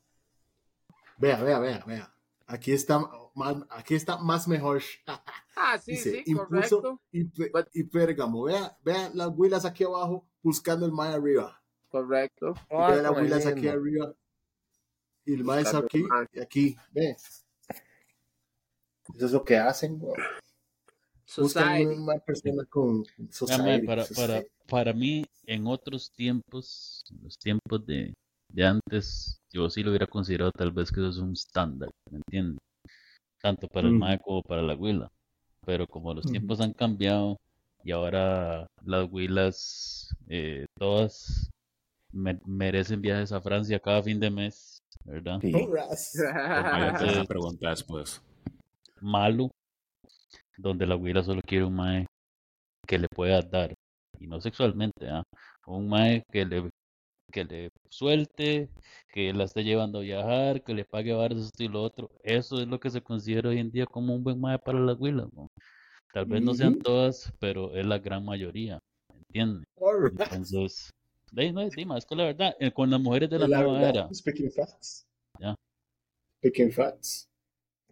Vea, 1.18 1.36
vea, 1.36 1.58
vea, 1.60 1.84
vea. 1.86 2.12
Aquí 2.48 2.72
está 2.72 2.98
más, 3.36 3.56
aquí 3.70 3.94
está 3.94 4.16
más 4.16 4.48
mejor. 4.48 4.82
Ah, 5.54 5.78
sí, 5.78 5.92
Dice, 5.92 6.10
sí, 6.10 6.22
impulso 6.32 6.80
correcto. 6.80 7.00
y, 7.12 7.24
But- 7.52 7.68
y 7.74 7.84
pérgamo. 7.84 8.42
Vea, 8.44 8.76
vea 8.82 9.10
las 9.14 9.28
huilas 9.36 9.64
aquí 9.64 9.84
abajo 9.84 10.26
buscando 10.42 10.84
el 10.86 10.90
mae 10.92 11.12
arriba. 11.14 11.59
Correcto. 11.90 12.54
Y 12.70 12.74
huilas 13.20 13.46
aquí 13.46 13.68
arriba. 13.68 14.14
Y 15.26 15.34
el 15.34 15.44
mae 15.44 15.62
Buscando 15.62 15.86
aquí 15.86 16.04
y 16.32 16.40
aquí. 16.40 16.76
Ve. 16.92 17.16
Eso 19.14 19.26
es 19.26 19.32
lo 19.32 19.44
que 19.44 19.56
hacen. 19.56 20.00
Buscan 21.36 21.86
una 21.88 22.18
persona 22.18 22.64
con 22.68 23.04
society. 23.30 23.86
para, 23.86 24.02
para, 24.02 24.04
society. 24.06 24.48
para 24.66 24.92
mí, 24.92 25.24
en 25.46 25.66
otros 25.66 26.10
tiempos, 26.12 27.04
los 27.22 27.38
tiempos 27.38 27.84
de, 27.86 28.12
de 28.52 28.64
antes, 28.64 29.38
yo 29.52 29.68
sí 29.70 29.82
lo 29.82 29.90
hubiera 29.90 30.06
considerado 30.06 30.50
tal 30.52 30.72
vez 30.72 30.90
que 30.90 31.00
eso 31.00 31.08
es 31.10 31.18
un 31.18 31.32
estándar, 31.32 31.90
¿me 32.10 32.18
entiendes? 32.18 32.58
Tanto 33.40 33.68
para 33.68 33.88
el 33.88 33.94
Mm. 33.94 33.98
mae 33.98 34.18
como 34.18 34.42
para 34.42 34.62
la 34.62 34.74
huila. 34.74 35.08
Pero 35.66 35.86
como 35.86 36.14
los 36.14 36.24
tiempos 36.26 36.60
han 36.60 36.72
cambiado 36.72 37.36
y 37.84 37.92
ahora 37.92 38.66
las 38.84 39.08
huilas, 39.10 40.08
eh, 40.28 40.66
todas 40.78 41.48
merecen 42.12 43.00
viajes 43.00 43.32
a 43.32 43.40
Francia 43.40 43.78
cada 43.80 44.02
fin 44.02 44.18
de 44.20 44.30
mes, 44.30 44.78
¿verdad? 45.04 45.40
Horas. 45.54 46.12
Vaya, 46.34 46.88
Entonces- 46.88 47.12
esa 47.12 47.24
pregunta 47.24 47.70
después. 47.70 48.22
malo, 49.00 49.50
donde 50.58 50.86
la 50.86 50.94
güila 50.94 51.22
solo 51.22 51.40
quiere 51.46 51.64
un 51.64 51.74
mae 51.74 52.06
que 52.86 52.98
le 52.98 53.08
pueda 53.08 53.40
dar, 53.40 53.72
y 54.18 54.26
no 54.26 54.40
sexualmente, 54.40 55.08
¿ah? 55.08 55.22
Un 55.66 55.88
mae 55.88 56.22
que 56.30 56.44
le, 56.44 56.68
que 57.32 57.44
le 57.44 57.70
suelte, 57.88 58.68
que 59.12 59.32
la 59.32 59.44
esté 59.44 59.62
llevando 59.64 60.00
a 60.00 60.02
viajar, 60.02 60.62
que 60.62 60.74
le 60.74 60.84
pague 60.84 61.12
varas 61.14 61.38
esto 61.38 61.62
y 61.62 61.68
lo 61.68 61.82
otro. 61.82 62.10
Eso 62.22 62.60
es 62.60 62.66
lo 62.68 62.78
que 62.80 62.90
se 62.90 63.00
considera 63.00 63.48
hoy 63.50 63.58
en 63.58 63.70
día 63.70 63.86
como 63.86 64.14
un 64.14 64.22
buen 64.24 64.40
mae 64.40 64.58
para 64.58 64.80
las 64.80 64.96
güilas, 64.98 65.32
¿no? 65.32 65.48
Tal 66.12 66.26
vez 66.26 66.42
no 66.42 66.52
sean 66.54 66.78
todas, 66.78 67.32
pero 67.38 67.72
es 67.74 67.86
la 67.86 67.98
gran 67.98 68.24
mayoría, 68.24 68.80
¿entiendes? 69.28 69.64
Entonces, 70.32 70.90
de 71.32 71.52
no 71.52 71.60
es, 71.60 71.72
Dima, 71.74 71.96
es 71.98 72.04
que 72.06 72.14
la 72.16 72.24
verdad, 72.24 72.54
eh, 72.58 72.72
con 72.72 72.90
las 72.90 73.00
mujeres 73.00 73.30
de 73.30 73.38
la 73.38 73.48
la 73.48 73.58
nueva 73.62 73.72
verdad. 73.80 73.90
era, 74.06 74.14
Speaking 74.14 74.50
facts. 74.50 75.06
Ya. 75.38 75.54
Speaking 76.38 76.72
facts. 76.72 77.28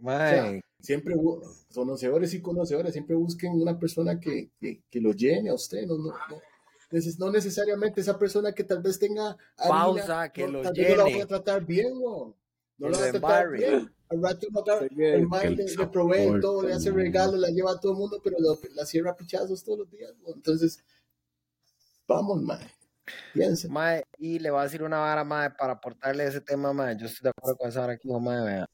Mae, 0.01 0.61
Siempre 0.81 1.15
bu- 1.17 1.43
conocedores 1.75 2.33
y 2.35 2.41
conocedoras, 2.41 2.93
siempre 2.93 3.17
busquen 3.17 3.53
una 3.61 3.77
persona 3.79 4.21
que, 4.21 4.51
que, 4.61 4.83
que 4.89 5.01
lo 5.01 5.13
llene 5.13 5.51
a 5.51 5.55
usted, 5.55 5.87
no, 5.87 5.99
no, 5.99 6.05
no, 6.31 6.41
neces- 6.93 7.19
no 7.19 7.33
necesariamente 7.33 8.01
esa 8.01 8.17
persona 8.17 8.53
que 8.53 8.63
tal 8.63 8.81
vez 8.81 8.97
tenga 8.99 9.37
harina, 9.57 9.69
Pausa, 9.85 10.33
que 10.33 10.45
no, 10.47 10.53
lo 10.53 10.63
tal 10.63 10.75
vez 10.75 10.91
no 10.91 10.97
la 10.97 11.03
voy 11.03 11.13
llene. 11.13 11.23
a 11.25 11.27
tratar 11.27 11.65
bien, 11.67 12.01
no, 12.01 12.37
no 12.79 12.89
la 12.89 12.91
lo 12.91 12.99
va 12.99 13.09
a 13.09 13.11
tratar 13.11 13.15
embarre. 13.45 13.59
bien. 13.59 13.93
Al 14.11 14.23
rato 14.23 14.47
el 14.91 15.27
man 15.29 15.55
le, 15.57 15.65
le 15.65 15.87
provee 15.89 16.41
todo, 16.41 16.63
le 16.63 16.73
hace 16.73 16.91
regalos, 16.93 17.39
la 17.41 17.49
lleva 17.51 17.73
a 17.73 17.81
todo 17.81 17.93
el 17.93 17.99
mundo, 17.99 18.21
pero 18.23 18.37
lo- 18.39 18.59
la 18.75 18.87
cierra 18.87 19.11
a 19.11 19.17
pichazos 19.17 19.65
todos 19.65 19.81
los 19.81 19.91
días. 19.91 20.13
¿no? 20.23 20.33
Entonces, 20.33 20.83
vamos, 22.07 22.41
man, 22.41 22.61
piensa. 23.33 23.69
mae, 23.69 24.05
y 24.19 24.39
le 24.39 24.51
voy 24.51 24.61
a 24.61 24.65
decir 24.65 24.83
una 24.83 24.99
vara, 24.99 25.25
mae, 25.25 25.51
para 25.51 25.75
aportarle 25.75 26.25
ese 26.27 26.41
tema, 26.41 26.73
mae. 26.73 26.97
Yo 26.97 27.07
estoy 27.07 27.25
de 27.25 27.31
acuerdo 27.31 27.57
con 27.57 27.69
esa 27.69 27.81
vara 27.81 27.95
aquí, 27.95 28.09
mae. 28.09 28.65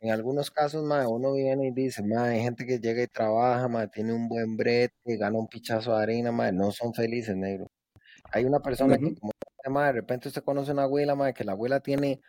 En 0.00 0.10
algunos 0.10 0.50
casos, 0.50 0.82
mae, 0.84 1.06
uno 1.06 1.32
viene 1.34 1.68
y 1.68 1.72
dice, 1.72 2.02
mae, 2.02 2.36
hay 2.36 2.42
gente 2.42 2.66
que 2.66 2.78
llega 2.78 3.02
y 3.02 3.06
trabaja, 3.06 3.68
mae, 3.68 3.88
tiene 3.88 4.14
un 4.14 4.28
buen 4.28 4.56
brete, 4.56 5.16
gana 5.16 5.38
un 5.38 5.48
pichazo 5.48 5.96
de 5.96 6.02
harina, 6.02 6.32
mae, 6.32 6.52
no 6.52 6.72
son 6.72 6.94
felices, 6.94 7.36
negro. 7.36 7.66
Hay 8.32 8.44
una 8.44 8.60
persona 8.60 8.96
que, 8.98 9.14
como 9.14 9.32
mae, 9.68 9.86
de 9.86 9.92
repente 9.92 10.28
usted 10.28 10.42
conoce 10.42 10.72
una 10.72 10.84
abuela, 10.84 11.14
mae, 11.14 11.34
que 11.34 11.44
la 11.44 11.52
abuela 11.52 11.80
tiene 11.80 12.20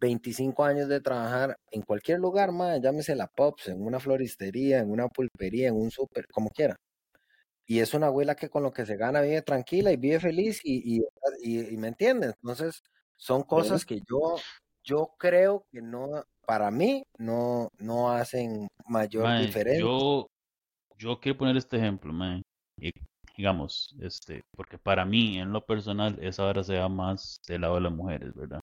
25 0.00 0.64
años 0.64 0.88
de 0.88 1.00
trabajar 1.00 1.56
en 1.70 1.82
cualquier 1.82 2.20
lugar, 2.20 2.52
mae, 2.52 2.80
llámese 2.80 3.16
la 3.16 3.26
Pops, 3.26 3.68
en 3.68 3.82
una 3.82 4.00
floristería, 4.00 4.80
en 4.80 4.90
una 4.90 5.08
pulpería, 5.08 5.68
en 5.68 5.76
un 5.76 5.90
súper, 5.90 6.26
como 6.28 6.50
quiera. 6.50 6.76
Y 7.66 7.80
es 7.80 7.94
una 7.94 8.08
abuela 8.08 8.34
que 8.34 8.48
con 8.50 8.62
lo 8.62 8.72
que 8.72 8.86
se 8.86 8.96
gana 8.96 9.20
vive 9.22 9.42
tranquila 9.42 9.92
y 9.92 9.96
vive 9.96 10.20
feliz 10.20 10.60
y, 10.64 10.98
y, 10.98 11.04
y- 11.42 11.74
y 11.74 11.76
me 11.76 11.88
entiende. 11.88 12.26
Entonces, 12.28 12.82
son 13.16 13.42
cosas 13.42 13.84
que 13.84 14.00
yo, 14.08 14.36
yo 14.82 15.14
creo 15.18 15.64
que 15.72 15.80
no, 15.82 16.08
para 16.46 16.70
mí, 16.70 17.04
no, 17.18 17.68
no 17.78 18.10
hacen 18.10 18.68
mayor 18.86 19.24
Mae, 19.24 19.46
diferencia. 19.46 19.80
Yo, 19.80 20.26
yo 20.98 21.20
quiero 21.20 21.38
poner 21.38 21.56
este 21.56 21.76
ejemplo, 21.78 22.12
mae. 22.12 22.42
Y, 22.78 22.90
digamos, 23.36 23.94
este, 24.00 24.42
porque 24.56 24.78
para 24.78 25.04
mí, 25.04 25.38
en 25.38 25.52
lo 25.52 25.64
personal, 25.64 26.18
esa 26.22 26.44
hora 26.46 26.62
se 26.64 26.74
da 26.74 26.88
más 26.88 27.38
del 27.48 27.62
lado 27.62 27.76
de 27.76 27.80
las 27.82 27.92
mujeres, 27.92 28.34
¿verdad? 28.34 28.60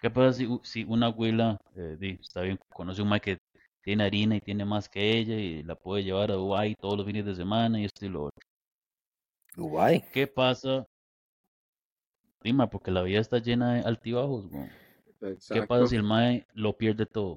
¿Qué 0.00 0.10
pasa 0.10 0.32
si, 0.34 0.48
si 0.64 0.84
una 0.84 1.06
abuela, 1.06 1.58
eh, 1.76 1.96
di, 1.98 2.18
está 2.20 2.42
bien, 2.42 2.58
conoce 2.74 3.02
un 3.02 3.08
mae 3.08 3.20
que 3.20 3.38
tiene 3.86 4.02
harina 4.02 4.34
y 4.34 4.40
tiene 4.40 4.64
más 4.64 4.88
que 4.88 5.16
ella 5.16 5.36
y 5.36 5.62
la 5.62 5.76
puede 5.76 6.02
llevar 6.02 6.32
a 6.32 6.34
Dubái 6.34 6.74
todos 6.74 6.96
los 6.96 7.06
fines 7.06 7.24
de 7.24 7.36
semana 7.36 7.80
y 7.80 7.84
esto 7.84 8.04
y 8.04 8.08
lo 8.08 8.24
otro? 8.24 8.44
Dubái. 9.54 10.02
¿Qué 10.12 10.26
pasa? 10.26 10.84
Dima, 12.42 12.68
porque 12.68 12.90
la 12.90 13.02
vida 13.02 13.20
está 13.20 13.38
llena 13.38 13.74
de 13.74 13.82
altibajos. 13.82 14.46
¿Qué 15.20 15.62
pasa 15.68 15.86
si 15.86 15.94
el 15.94 16.02
mae 16.02 16.44
lo 16.52 16.76
pierde 16.76 17.06
todo? 17.06 17.36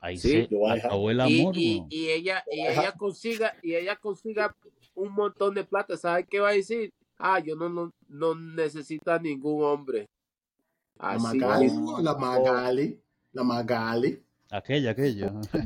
Ahí 0.00 0.16
Sí, 0.16 0.48
se 0.48 0.70
acabó 0.70 1.10
el 1.10 1.20
amor, 1.20 1.54
y, 1.54 1.84
ella 1.90 2.42
y 2.50 2.60
ella 2.60 2.92
consiga 2.92 3.52
y 3.62 3.74
ella 3.74 3.96
consiga 3.96 4.56
un 4.94 5.12
montón 5.12 5.54
de 5.54 5.64
plata 5.64 5.98
¿sabe 5.98 6.24
qué 6.24 6.40
va 6.40 6.50
a 6.50 6.52
decir? 6.52 6.94
ah 7.18 7.40
yo 7.40 7.56
no 7.56 7.68
no, 7.68 7.92
no 8.08 8.34
necesito 8.34 9.12
a 9.12 9.18
ningún 9.18 9.64
hombre 9.64 10.06
La 10.98 11.18
Magali, 11.18 11.68
la 12.00 12.14
Magali, 12.14 13.02
la 13.32 13.42
Magali. 13.42 14.27
Aquella, 14.50 14.90
aquella. 14.90 15.32
Sí, 15.52 15.58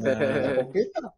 La 0.00 0.56
compita. 0.56 1.14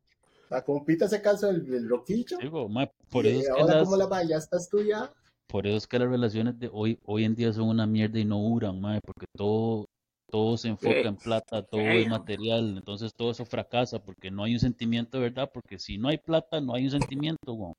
La 0.50 0.64
compita 0.64 1.08
se 1.08 1.22
cansó 1.22 1.46
del, 1.46 1.64
del 1.64 1.88
roquillo. 1.88 2.36
Digo, 2.38 2.68
por 3.08 3.24
y 3.24 3.28
eso 3.28 3.40
es 3.40 3.46
que 3.46 3.52
ahora, 3.60 3.74
las, 3.76 3.84
como 3.84 3.96
la 3.96 4.06
vaya, 4.06 4.36
estás 4.36 4.68
tú 4.68 4.82
ya. 4.82 5.12
por 5.46 5.66
eso 5.66 5.76
es 5.76 5.86
que 5.86 5.98
las 5.98 6.08
relaciones 6.08 6.58
de 6.58 6.68
hoy, 6.72 6.98
hoy 7.04 7.24
en 7.24 7.36
día 7.36 7.52
son 7.52 7.68
una 7.68 7.86
mierda 7.86 8.18
y 8.18 8.24
no 8.24 8.38
duran, 8.38 8.80
mae, 8.80 9.00
porque 9.04 9.26
todo, 9.36 9.86
todo 10.28 10.56
se 10.56 10.68
enfoca 10.68 11.02
en 11.02 11.16
plata, 11.16 11.62
todo 11.62 11.80
es 11.80 12.08
material, 12.08 12.76
entonces 12.78 13.12
todo 13.14 13.30
eso 13.30 13.44
fracasa 13.44 14.02
porque 14.02 14.30
no 14.30 14.42
hay 14.42 14.54
un 14.54 14.60
sentimiento 14.60 15.18
de 15.18 15.24
verdad, 15.24 15.50
porque 15.52 15.78
si 15.78 15.98
no 15.98 16.08
hay 16.08 16.18
plata, 16.18 16.60
no 16.60 16.74
hay 16.74 16.84
un 16.84 16.90
sentimiento, 16.90 17.52
weón. 17.52 17.74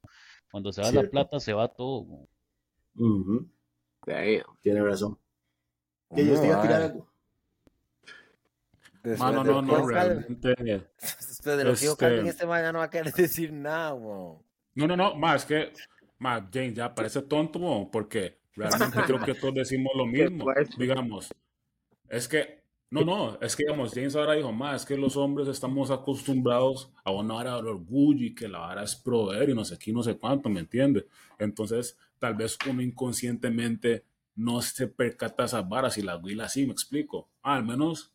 Cuando 0.49 0.71
se 0.71 0.82
va 0.82 0.91
la 0.91 1.04
plata, 1.10 1.39
se 1.39 1.54
va 1.54 1.67
todo. 1.67 2.27
Ujú, 2.95 3.49
Damn. 4.06 4.43
Tiene 4.62 4.82
razón. 4.82 5.17
Que 6.13 6.21
ellos 6.21 6.41
digan 6.41 6.62
tirar 6.62 6.82
algo. 6.82 7.11
Mano, 9.04 9.44
no, 9.44 9.62
no, 9.62 9.88
realmente. 9.88 10.54
Después 11.00 11.58
de 11.58 11.64
lo 11.64 11.74
que 11.74 11.86
yo 11.86 11.92
este- 11.94 12.28
este 12.30 12.46
mañana 12.46 12.72
no 12.74 12.80
va 12.80 12.86
a 12.86 12.90
querer 12.90 13.14
decir 13.14 13.52
nada, 13.52 13.94
weón. 13.94 14.40
No, 14.76 14.88
no, 14.88 14.96
no, 14.96 15.16
más 15.16 15.46
que, 15.46 15.74
más, 16.20 16.44
James 16.54 16.74
ya 16.76 16.94
parece 16.94 17.22
tonto, 17.24 17.60
weón, 17.60 17.90
porque 17.92 18.40
realmente 18.56 19.00
creo 19.06 19.20
que 19.22 19.34
todos 19.34 19.54
decimos 19.56 19.92
lo 19.96 20.06
mismo. 20.06 20.46
Digamos, 20.78 21.30
es 22.10 22.28
que, 22.28 22.62
no, 22.92 23.04
no, 23.06 23.40
es 23.42 23.56
que, 23.56 23.64
digamos, 23.64 23.94
James 23.94 24.16
ahora 24.16 24.34
dijo, 24.34 24.52
más, 24.52 24.82
es 24.82 24.88
que 24.88 24.98
los 24.98 25.16
hombres 25.18 25.48
estamos 25.48 25.90
acostumbrados 25.92 26.92
a 27.04 27.12
una 27.12 27.34
vara 27.36 27.56
del 27.56 27.68
orgullo 27.68 28.26
y 28.26 28.36
que 28.36 28.48
la 28.48 28.60
vara 28.60 28.84
es 28.84 28.96
proveer 28.96 29.50
y 29.50 29.56
no 29.56 29.66
sé 29.66 29.78
qué, 29.80 29.92
no 29.94 30.04
sé 30.04 30.18
cuánto, 30.18 30.50
¿me 30.50 30.60
entiendes? 30.60 31.06
Entonces, 31.40 31.98
tal 32.20 32.36
vez 32.36 32.58
uno 32.70 32.82
inconscientemente 32.82 34.06
no 34.36 34.62
se 34.62 34.88
percata 34.88 35.46
esas 35.46 35.68
varas 35.68 35.98
y 35.98 36.02
las 36.02 36.22
huila 36.22 36.46
así, 36.46 36.66
me 36.66 36.74
explico. 36.74 37.30
Ah, 37.42 37.56
al 37.56 37.64
menos, 37.66 38.14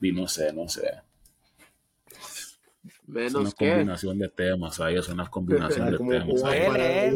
y 0.00 0.12
no 0.12 0.26
sé, 0.28 0.52
no 0.52 0.68
sé. 0.68 0.90
Es 2.10 2.58
una 3.08 3.20
Menos 3.40 3.54
que. 3.54 3.68
combinación 3.70 4.18
de 4.18 4.28
temas, 4.28 4.80
ahí 4.80 4.96
es 4.96 5.08
una 5.08 5.26
combinación 5.28 5.90
de 5.90 5.98
temas. 5.98 6.42
para. 6.42 7.10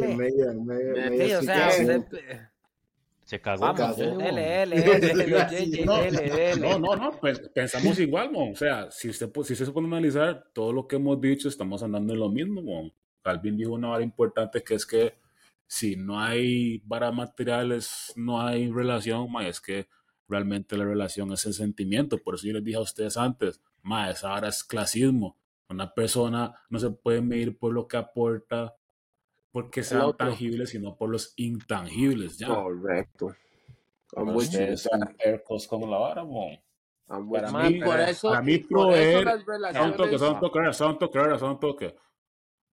Se 3.24 3.40
cagó. 3.40 3.60
Vamos, 3.72 3.98
L. 3.98 4.62
L, 4.62 4.62
L, 4.62 4.74
L, 5.10 5.26
JJ, 5.26 5.84
No, 5.86 5.96
L, 6.02 6.50
L. 6.52 6.60
No, 6.60 6.78
no, 6.78 6.94
no, 6.96 7.18
pues 7.18 7.40
pensamos 7.54 7.98
igual, 7.98 8.30
mon. 8.30 8.52
O 8.52 8.56
sea, 8.56 8.90
si 8.90 9.08
usted, 9.08 9.32
pu- 9.32 9.44
si 9.44 9.54
usted 9.54 9.64
se 9.64 9.72
pone 9.72 9.86
a 9.86 9.90
analizar 9.96 10.44
todo 10.52 10.72
lo 10.74 10.86
que 10.86 10.96
hemos 10.96 11.18
dicho, 11.20 11.48
estamos 11.48 11.82
andando 11.82 12.12
en 12.12 12.20
lo 12.20 12.28
mismo, 12.28 12.60
mon. 12.62 12.92
Calvin 13.22 13.56
dijo 13.56 13.72
una 13.72 13.88
vara 13.88 14.04
importante 14.04 14.62
que 14.62 14.74
es 14.74 14.84
que 14.84 15.14
si 15.66 15.96
no 15.96 16.20
hay 16.20 16.82
varas 16.84 17.14
materiales, 17.14 18.12
no 18.16 18.42
hay 18.46 18.70
relación, 18.70 19.32
ma, 19.32 19.48
es 19.48 19.58
que 19.62 19.86
realmente 20.28 20.76
la 20.76 20.84
relación 20.84 21.32
es 21.32 21.44
el 21.46 21.54
sentimiento. 21.54 22.18
Por 22.18 22.34
eso 22.36 22.46
yo 22.46 22.54
les 22.54 22.64
dije 22.64 22.76
a 22.78 22.82
ustedes 22.82 23.16
antes, 23.16 23.60
ma, 23.82 24.10
esa 24.10 24.30
vara 24.30 24.48
es 24.48 24.64
clasismo. 24.64 25.36
Una 25.68 25.92
persona 25.92 26.54
no 26.68 26.78
se 26.78 26.90
puede 26.90 27.20
medir 27.22 27.58
por 27.58 27.72
lo 27.72 27.88
que 27.88 27.96
aporta, 27.96 28.76
porque 29.50 29.82
sean 29.82 30.02
otro. 30.02 30.26
tangibles, 30.28 30.70
sino 30.70 30.96
por 30.96 31.10
los 31.10 31.32
intangibles, 31.36 32.38
ya. 32.38 32.48
Correcto. 32.48 33.34
Para 34.10 34.32
with 34.32 34.50
you. 34.50 34.60
ustedes 34.60 34.82
son 34.82 35.00
tercos 35.18 35.66
con 35.66 35.90
la 35.90 35.96
vara, 35.98 36.24
mon. 36.24 36.58
I'm 37.08 37.30
with 37.30 37.42
Para 37.42 37.68
you. 37.68 37.74
mí, 37.74 37.80
por 37.80 38.00
eso, 38.00 38.28
para 38.30 38.42
mí 38.42 38.58
proveer, 38.58 39.24
son 39.24 39.24
toques, 39.24 39.46
relaciones. 39.46 39.88
son 39.88 39.96
toques, 39.96 40.20
son 40.76 40.98
toques, 40.98 41.40
son 41.40 41.60
toques. 41.60 41.94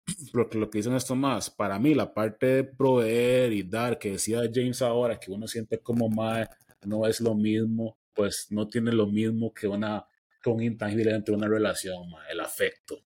Lo 0.33 0.49
que, 0.49 0.57
lo 0.57 0.69
que 0.69 0.79
dicen 0.79 0.93
esto 0.95 1.15
más, 1.15 1.49
para 1.49 1.77
mí 1.79 1.93
la 1.93 2.13
parte 2.13 2.45
de 2.47 2.63
proveer 2.63 3.53
y 3.53 3.63
dar, 3.63 3.99
que 3.99 4.11
decía 4.13 4.41
James 4.51 4.81
ahora, 4.81 5.19
que 5.19 5.31
uno 5.31 5.47
siente 5.47 5.79
como 5.79 6.09
más, 6.09 6.49
no 6.85 7.05
es 7.07 7.21
lo 7.21 7.35
mismo, 7.35 7.97
pues 8.13 8.47
no 8.51 8.67
tiene 8.67 8.91
lo 8.91 9.07
mismo 9.07 9.53
que 9.53 9.67
una 9.67 10.05
que 10.41 10.49
un 10.49 10.61
intangible 10.63 11.11
dentro 11.11 11.33
de 11.33 11.37
una 11.37 11.47
relación, 11.47 12.09
ma, 12.09 12.27
el 12.27 12.39
afecto. 12.39 13.05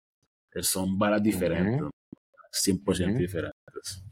Son 0.62 0.98
varas 0.98 1.22
diferentes, 1.22 1.82
100% 2.50 3.10
Ujú. 3.10 3.18
diferentes. 3.18 4.04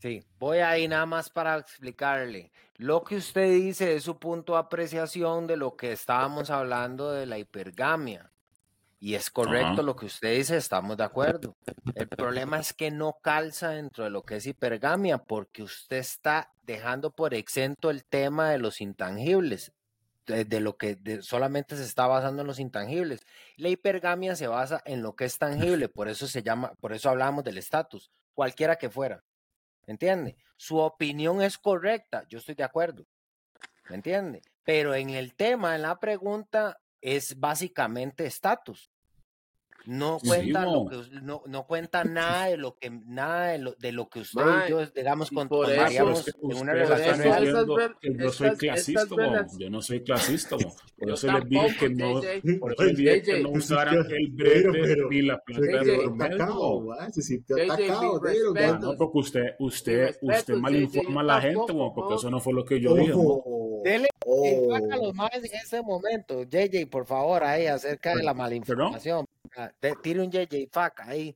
Sí, 0.00 0.22
voy 0.38 0.58
ahí 0.58 0.86
nada 0.86 1.06
más 1.06 1.28
para 1.28 1.58
explicarle. 1.58 2.52
Lo 2.76 3.02
que 3.02 3.16
usted 3.16 3.50
dice 3.50 3.96
es 3.96 4.04
su 4.04 4.18
punto 4.18 4.52
de 4.52 4.60
apreciación 4.60 5.48
de 5.48 5.56
lo 5.56 5.76
que 5.76 5.90
estábamos 5.90 6.50
hablando 6.50 7.10
de 7.10 7.26
la 7.26 7.38
hipergamia. 7.38 8.32
Y 9.00 9.14
es 9.14 9.30
correcto 9.30 9.68
Ajá. 9.68 9.82
lo 9.82 9.96
que 9.96 10.06
usted 10.06 10.36
dice, 10.36 10.56
estamos 10.56 10.96
de 10.96 11.04
acuerdo. 11.04 11.56
El 11.94 12.08
problema 12.08 12.58
es 12.60 12.72
que 12.72 12.90
no 12.90 13.18
calza 13.22 13.70
dentro 13.70 14.04
de 14.04 14.10
lo 14.10 14.22
que 14.22 14.36
es 14.36 14.46
hipergamia 14.46 15.18
porque 15.18 15.62
usted 15.64 15.98
está 15.98 16.52
dejando 16.68 17.10
por 17.10 17.34
exento 17.34 17.90
el 17.90 18.04
tema 18.04 18.50
de 18.50 18.58
los 18.58 18.80
intangibles, 18.82 19.72
de, 20.26 20.44
de 20.44 20.60
lo 20.60 20.76
que 20.76 20.96
de- 20.96 21.22
solamente 21.22 21.76
se 21.76 21.84
está 21.84 22.06
basando 22.06 22.42
en 22.42 22.46
los 22.48 22.60
intangibles. 22.60 23.22
La 23.56 23.70
hipergamia 23.70 24.36
se 24.36 24.46
basa 24.48 24.82
en 24.84 25.02
lo 25.02 25.16
que 25.16 25.24
es 25.24 25.38
tangible, 25.38 25.88
por 25.94 26.08
eso 26.08 26.28
se 26.28 26.42
llama, 26.42 26.74
por 26.80 26.92
eso 26.92 27.08
hablamos 27.10 27.42
del 27.44 27.58
estatus, 27.58 28.10
cualquiera 28.34 28.76
que 28.76 28.90
fuera. 28.90 29.24
¿Me 29.86 29.92
entiende? 29.92 30.36
Su 30.56 30.78
opinión 30.78 31.40
es 31.42 31.56
correcta, 31.58 32.24
yo 32.28 32.38
estoy 32.38 32.54
de 32.54 32.64
acuerdo. 32.64 33.06
¿Me 33.88 33.96
entiende? 33.96 34.42
Pero 34.64 34.94
en 34.94 35.10
el 35.10 35.34
tema, 35.34 35.74
en 35.74 35.82
la 35.82 35.98
pregunta, 35.98 36.78
es 37.00 37.38
básicamente 37.40 38.26
estatus. 38.26 38.90
No 39.88 40.18
Sí, 40.20 40.28
cuenta, 40.28 40.66
lo 40.66 40.86
que 40.86 40.96
no, 41.22 41.42
no 41.46 41.66
cuenta 41.66 42.04
nada 42.04 42.48
de 42.48 42.58
lo 42.58 42.76
que 42.76 42.90
nada 42.90 43.52
de 43.52 43.58
lo, 43.58 43.72
de 43.72 43.92
lo 43.92 44.10
que 44.10 44.20
usted 44.20 44.42
y 44.66 44.70
yo, 44.70 44.84
digamos, 44.84 45.30
con, 45.30 45.48
por 45.48 45.70
eso 45.70 46.10
es 46.10 46.24
que 46.24 46.30
en 46.42 46.56
una 46.58 46.74
relación 46.74 47.94
que 47.98 48.14
yo 48.14 48.30
soy 48.30 48.50
clasista, 48.56 49.04
yo 49.58 49.70
no 49.70 49.80
soy 49.80 50.02
clasista, 50.02 50.58
por 50.58 51.08
Yo 51.08 51.14
eso 51.14 51.32
les 51.32 51.48
dije 51.48 51.76
que 51.80 51.88
no, 51.88 52.20
JJ. 52.20 52.58
por 52.60 52.72
eso 52.74 52.82
les 52.82 52.96
dije 52.98 53.22
que 53.22 53.40
no 53.40 53.48
usaran 53.48 54.06
el 54.10 54.28
brete 54.30 54.96
ni 55.08 55.22
la 55.22 55.38
plata 55.38 55.82
de 55.82 56.04
atacado. 56.04 56.86
Se. 57.10 57.42
No, 58.80 58.94
porque 58.98 59.18
usted, 59.18 59.54
usted, 59.58 60.18
usted 60.20 60.54
mal 60.56 60.74
JJ, 60.74 60.82
informa 60.82 61.22
a 61.22 61.24
la 61.24 61.40
gente, 61.40 61.72
porque 61.94 62.14
eso 62.14 62.30
no 62.30 62.40
fue 62.40 62.52
lo 62.52 62.62
que 62.62 62.78
yo 62.78 62.94
dije. 62.94 63.14
Dele 63.88 64.08
oh. 64.26 64.74
a 64.74 64.96
los 64.96 65.14
más 65.14 65.32
en 65.32 65.44
ese 65.44 65.80
momento. 65.80 66.42
JJ, 66.42 66.86
por 66.90 67.06
favor, 67.06 67.42
ahí 67.42 67.66
acerca 67.66 68.14
de 68.14 68.22
la 68.22 68.34
malinformación. 68.34 69.26
De- 69.80 69.96
Tire 70.02 70.20
un 70.20 70.30
JJ 70.30 70.68
fac 70.70 71.00
ahí 71.00 71.34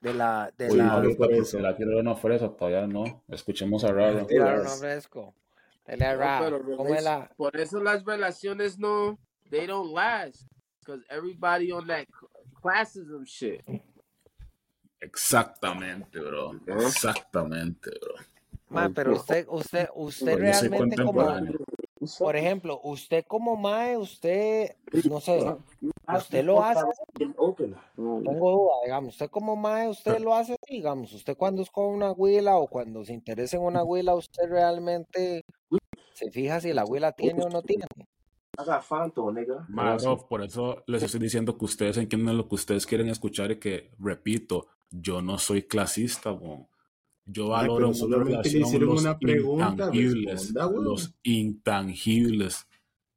de 0.00 0.14
la 0.14 0.50
de 0.56 0.70
Uy, 0.70 0.78
la 0.78 1.02
no, 1.02 1.60
la 1.60 1.76
quiero 1.76 2.00
una 2.00 2.14
fresa, 2.14 2.48
todavía 2.48 2.86
no. 2.86 3.22
Escuchemos 3.28 3.84
a 3.84 3.92
Raro. 3.92 4.26
No 4.30 4.68
fresco. 4.68 5.34
Dele 5.86 6.06
a 6.06 6.50
No. 6.50 7.28
Por 7.36 7.56
eso 7.58 7.78
las 7.80 8.02
relaciones 8.04 8.78
no, 8.78 9.18
they 9.50 9.66
don't 9.66 9.92
last. 9.92 10.46
Because 10.80 11.04
everybody 11.10 11.70
on 11.72 11.86
that 11.88 12.06
classism 12.54 13.24
shit. 13.26 13.62
Exactamente, 14.98 16.18
bro. 16.18 16.58
Exactamente, 16.66 17.90
bro. 18.00 18.14
Ma, 18.72 18.88
pero 18.88 19.12
usted, 19.12 19.46
usted, 19.48 19.88
usted 19.94 20.38
realmente 20.38 20.96
como. 21.04 21.22
Por 22.18 22.36
ejemplo, 22.36 22.80
usted 22.82 23.24
como 23.26 23.56
mae, 23.56 23.96
usted, 23.96 24.76
no 25.08 25.20
sé, 25.20 25.54
usted 26.16 26.44
lo 26.44 26.62
hace, 26.62 26.84
tengo 27.14 27.54
duda, 28.50 28.72
digamos, 28.84 29.14
usted 29.14 29.30
como 29.30 29.56
mae, 29.56 29.88
usted 29.88 30.18
lo 30.18 30.34
hace, 30.34 30.56
digamos, 30.68 31.12
usted 31.12 31.36
cuando 31.36 31.62
es 31.62 31.70
con 31.70 31.86
una 31.86 32.12
huila 32.12 32.56
o 32.56 32.66
cuando 32.66 33.04
se 33.04 33.12
interesa 33.12 33.56
en 33.56 33.62
una 33.62 33.84
huila, 33.84 34.14
usted 34.14 34.48
realmente 34.48 35.44
se 36.14 36.30
fija 36.30 36.60
si 36.60 36.72
la 36.72 36.84
huila 36.84 37.12
tiene 37.12 37.44
o 37.44 37.48
no 37.48 37.62
tiene. 37.62 37.86
Bro, 39.68 40.28
por 40.28 40.42
eso 40.42 40.82
les 40.86 41.02
estoy 41.02 41.20
diciendo 41.20 41.56
que 41.56 41.64
ustedes 41.64 41.96
entienden 41.96 42.36
lo 42.36 42.48
que 42.48 42.56
ustedes 42.56 42.86
quieren 42.86 43.08
escuchar 43.08 43.50
y 43.50 43.58
que, 43.58 43.92
repito, 43.98 44.66
yo 44.90 45.22
no 45.22 45.38
soy 45.38 45.62
clasista, 45.62 46.32
weón. 46.32 46.66
Yo 47.24 47.54
Ay, 47.56 47.68
valoro 47.68 47.88
en 47.88 47.94
solamente 47.94 48.50
le 48.50 48.58
relación 48.58 48.86
los 48.86 49.02
una 49.02 49.18
pregunta, 49.18 49.72
intangibles. 49.72 50.52
Los 50.54 51.14
intangibles. 51.22 52.66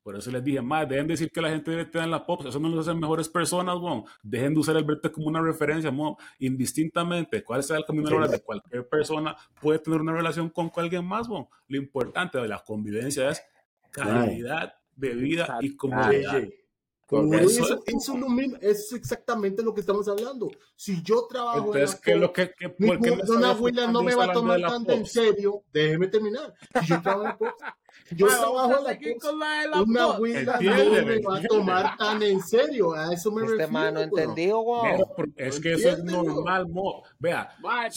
Por 0.05 0.15
eso 0.15 0.29
les 0.29 0.43
dije, 0.43 0.61
más, 0.61 0.87
dejen 0.87 1.07
de 1.07 1.13
decir 1.13 1.31
que 1.31 1.41
la 1.41 1.49
gente 1.49 1.71
debe 1.71 1.85
tener 1.85 2.09
la 2.09 2.23
pop, 2.23 2.45
eso 2.45 2.59
no 2.59 2.69
los 2.69 2.87
hace 2.87 2.95
mejores 2.95 3.27
personas, 3.27 3.75
weón. 3.77 4.03
Dejen 4.21 4.53
de 4.53 4.59
usar 4.59 4.77
el 4.77 4.83
verte 4.83 5.11
como 5.11 5.25
una 5.25 5.41
referencia, 5.41 5.89
weón. 5.89 6.15
Indistintamente, 6.37 7.43
cuál 7.43 7.63
sea 7.63 7.77
el 7.77 7.85
camino 7.85 8.05
de 8.05 8.11
la 8.11 8.17
hora 8.17 8.27
de 8.27 8.39
cualquier 8.39 8.87
persona, 8.87 9.35
puede 9.59 9.79
tener 9.79 9.99
una 9.99 10.13
relación 10.13 10.51
con 10.51 10.71
alguien 10.75 11.03
más, 11.03 11.27
weón. 11.27 11.47
Lo 11.67 11.77
importante 11.77 12.37
de 12.37 12.47
la 12.47 12.59
convivencia 12.59 13.31
es 13.31 13.41
calidad 13.89 14.75
de 14.95 15.15
vida 15.15 15.57
y 15.61 15.75
comodidad. 15.75 16.39
JJ, 16.39 16.64
Eso 17.07 17.33
eso, 17.35 17.47
es. 17.47 17.59
eso 17.61 18.13
es 18.13 18.61
es 18.61 18.93
exactamente 18.93 19.61
lo 19.61 19.73
que 19.75 19.81
estamos 19.81 20.07
hablando. 20.07 20.49
Si 20.75 21.03
yo 21.03 21.27
trabajo 21.29 21.57
Entonces, 21.75 21.91
en 21.91 22.21
la 22.21 22.33
¿qué 22.33 22.41
es 22.41 22.49
que, 22.49 22.53
que- 22.67 22.75
mi 22.79 22.87
me 22.97 22.97
una 23.29 23.51
abuela 23.51 23.87
no 23.87 24.01
me 24.01 24.15
va 24.15 24.25
a 24.25 24.33
tomar 24.33 24.59
tanto 24.61 24.91
en 24.93 25.05
serio. 25.05 25.61
Déjeme 25.71 26.07
terminar. 26.07 26.51
Si 26.81 26.87
yo 26.87 27.01
trabajo 27.01 27.21
en 27.21 27.27
la 27.27 27.37
pop, 27.37 27.47
yo 28.17 28.27
trabajo 28.27 28.77
en 28.79 28.83
la 28.85 28.89
pop, 28.99 29.21
con 29.21 29.39
la 29.39 29.61
de 29.61 29.67
la 29.67 29.81
una 29.83 30.03
abuela 30.03 30.59
no 30.59 30.71
Entiéndeme, 30.71 31.15
me 31.15 31.21
va 31.21 31.37
a 31.37 31.41
tomar 31.43 31.97
tan 31.97 32.23
en 32.23 32.41
serio. 32.41 32.93
A 32.93 33.13
eso 33.13 33.31
me 33.31 33.41
Este 33.43 33.57
refiero. 33.57 33.91
no 33.91 33.99
entendido. 34.01 34.63
Pero, 34.81 35.07
por- 35.15 35.29
es 35.35 35.59
que 35.59 35.73
eso 35.73 35.89
es 35.89 36.03
normal, 36.03 36.67
mo. 36.69 37.03
Vea, 37.19 37.49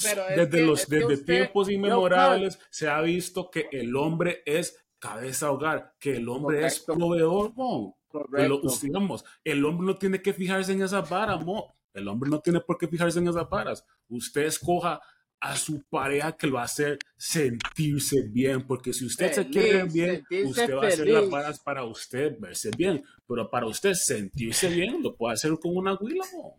pero 0.02 0.28
es 0.28 0.36
desde 0.36 0.50
que- 0.50 0.62
los 0.66 0.80
es 0.80 0.86
que 0.86 0.96
desde 0.96 1.14
usted- 1.14 1.24
tiempos 1.24 1.66
yo, 1.68 1.72
inmemorables 1.72 2.58
se 2.70 2.88
ha 2.90 3.00
visto 3.00 3.50
que 3.50 3.68
el 3.72 3.96
hombre 3.96 4.42
es 4.44 4.76
cabeza 4.98 5.50
hogar, 5.50 5.94
que 5.98 6.16
el 6.16 6.28
hombre 6.28 6.66
es 6.66 6.80
Correcto. 6.80 6.94
proveedor, 6.94 7.54
mo. 7.54 7.97
Correcto. 8.08 8.60
Que 8.60 8.66
lo- 8.66 8.76
digamos, 8.82 9.24
el 9.44 9.64
hombre 9.64 9.86
no 9.86 9.96
tiene 9.96 10.20
que 10.22 10.32
fijarse 10.32 10.72
en 10.72 10.82
esas 10.82 11.08
varas, 11.08 11.44
mo. 11.44 11.72
El 11.94 12.08
hombre 12.08 12.30
no 12.30 12.40
tiene 12.40 12.60
por 12.60 12.78
qué 12.78 12.88
fijarse 12.88 13.18
en 13.18 13.28
esas 13.28 13.48
varas. 13.48 13.84
Usted 14.08 14.42
escoja 14.46 15.00
a 15.40 15.56
su 15.56 15.82
pareja 15.88 16.32
que 16.32 16.46
lo 16.48 16.54
va 16.54 16.62
a 16.62 16.64
hacer 16.64 16.98
sentirse 17.16 18.22
bien, 18.28 18.66
porque 18.66 18.92
si 18.92 19.06
usted 19.06 19.32
se 19.32 19.48
quiere 19.48 19.80
Feliz, 19.88 19.92
bien, 19.92 20.24
usted 20.48 20.74
va 20.76 20.84
a 20.84 20.88
hacer 20.88 21.06
las 21.06 21.16
feliz. 21.20 21.30
varas 21.30 21.60
para 21.60 21.84
usted 21.84 22.36
verse 22.40 22.70
bien, 22.76 23.04
pero 23.26 23.48
para 23.48 23.66
usted 23.66 23.94
sentirse 23.94 24.68
bien 24.68 25.00
lo 25.02 25.14
puede 25.14 25.34
hacer 25.34 25.56
con 25.60 25.76
una 25.76 25.94
huila, 25.94 26.24
mo. 26.34 26.56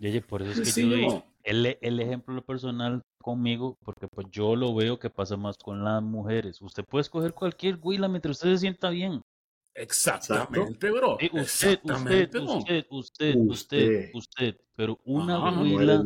Oye, 0.00 0.20
por 0.20 0.42
eso 0.42 0.52
es 0.52 0.58
que 0.60 0.64
Sí, 0.66 0.82
yo 0.82 0.88
doy 0.88 1.22
el, 1.44 1.78
el 1.80 2.00
ejemplo 2.00 2.42
personal 2.42 3.00
conmigo 3.22 3.78
porque 3.84 4.06
pues 4.06 4.26
yo 4.30 4.54
lo 4.54 4.74
veo 4.74 4.98
que 4.98 5.08
pasa 5.08 5.36
más 5.38 5.56
con 5.56 5.82
las 5.82 6.02
mujeres. 6.02 6.60
Usted 6.60 6.84
puede 6.84 7.02
escoger 7.02 7.32
cualquier 7.32 7.78
huila 7.80 8.06
mientras 8.08 8.36
usted 8.36 8.52
se 8.52 8.58
sienta 8.58 8.90
bien. 8.90 9.22
Exactamente, 9.74 10.90
bro. 10.90 11.18
Usted, 11.32 11.80
usted, 11.82 12.34
usted, 12.34 12.86
usted, 12.90 13.36
usted, 13.36 14.10
usted, 14.14 14.56
pero 14.76 15.00
una 15.04 15.36
Ajá, 15.36 15.60
huila 15.60 16.02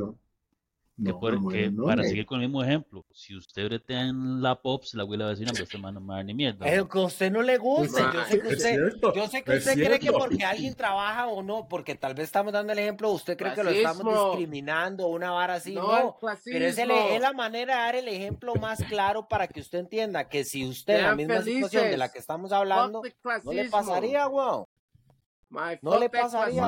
Que, 0.98 1.11
no, 1.12 1.20
por- 1.20 1.38
bueno, 1.38 1.50
que 1.56 1.70
no, 1.70 1.84
para 1.84 2.02
seguir 2.02 2.26
con 2.26 2.40
el 2.40 2.48
mismo 2.48 2.61
ejemplo, 2.64 3.06
si 3.12 3.37
usted 3.37 3.66
bretea 3.66 4.00
en 4.08 4.42
la 4.42 4.61
Pops, 4.61 4.94
la 4.94 5.04
huila 5.04 5.26
va 5.26 5.30
a 5.30 5.34
decir, 5.34 5.46
no, 5.46 5.52
pero 5.52 5.62
este 5.62 5.78
man 5.78 5.94
no 5.94 6.00
me 6.00 6.08
va 6.08 6.14
a 6.14 6.16
dar 6.16 6.24
ni 6.24 6.34
mierda. 6.34 6.66
Es 6.66 6.76
¿no?". 6.76 6.88
que 6.88 6.98
a 6.98 7.02
usted 7.02 7.30
no 7.30 7.42
le 7.42 7.56
guste. 7.56 8.02
Yo 8.02 8.24
sé 8.24 8.40
que 8.40 8.48
usted, 8.48 8.74
cierto, 8.74 9.14
yo 9.14 9.28
sé 9.28 9.42
que 9.44 9.52
usted 9.58 9.74
cree 9.74 9.98
que 10.00 10.11
porque 10.11 10.44
alguien 10.44 10.74
trabaja 10.74 11.28
o 11.28 11.40
no, 11.44 11.68
porque 11.68 11.94
tal 11.94 12.14
vez 12.14 12.24
estamos 12.24 12.52
dando 12.52 12.72
el 12.72 12.80
ejemplo, 12.80 13.11
usted 13.12 13.37
cree 13.37 13.54
que 13.54 13.62
lo 13.62 13.70
estamos 13.70 14.02
discriminando 14.32 15.06
o 15.06 15.11
una 15.14 15.30
vara 15.30 15.54
así. 15.54 15.72
No, 15.74 15.87
No, 15.87 16.16
pero 16.44 16.64
es, 16.66 16.76
el- 16.78 16.90
es 16.90 17.20
la 17.20 17.32
manera 17.32 17.76
de 17.76 17.80
dar 17.82 17.94
el 17.94 18.08
ejemplo 18.08 18.56
más 18.56 18.82
claro 18.82 19.28
para 19.28 19.46
que 19.46 19.61
usted 19.61 19.78
entienda 19.78 20.28
que 20.28 20.42
si 20.44 20.66
usted 20.66 20.96
en 20.96 21.02
la 21.04 21.14
misma 21.14 21.42
situación 21.42 21.84
de 21.84 21.96
la 21.96 22.06
felices. 22.06 22.12
que 22.12 22.18
estamos 22.18 22.50
hablando, 22.50 23.02
no 23.44 23.52
le 23.52 23.70
pasaría, 23.70 24.26
weón. 24.26 24.64
My, 25.48 25.78
No 25.80 25.98
le 25.98 26.11
pasaría. 26.11 26.66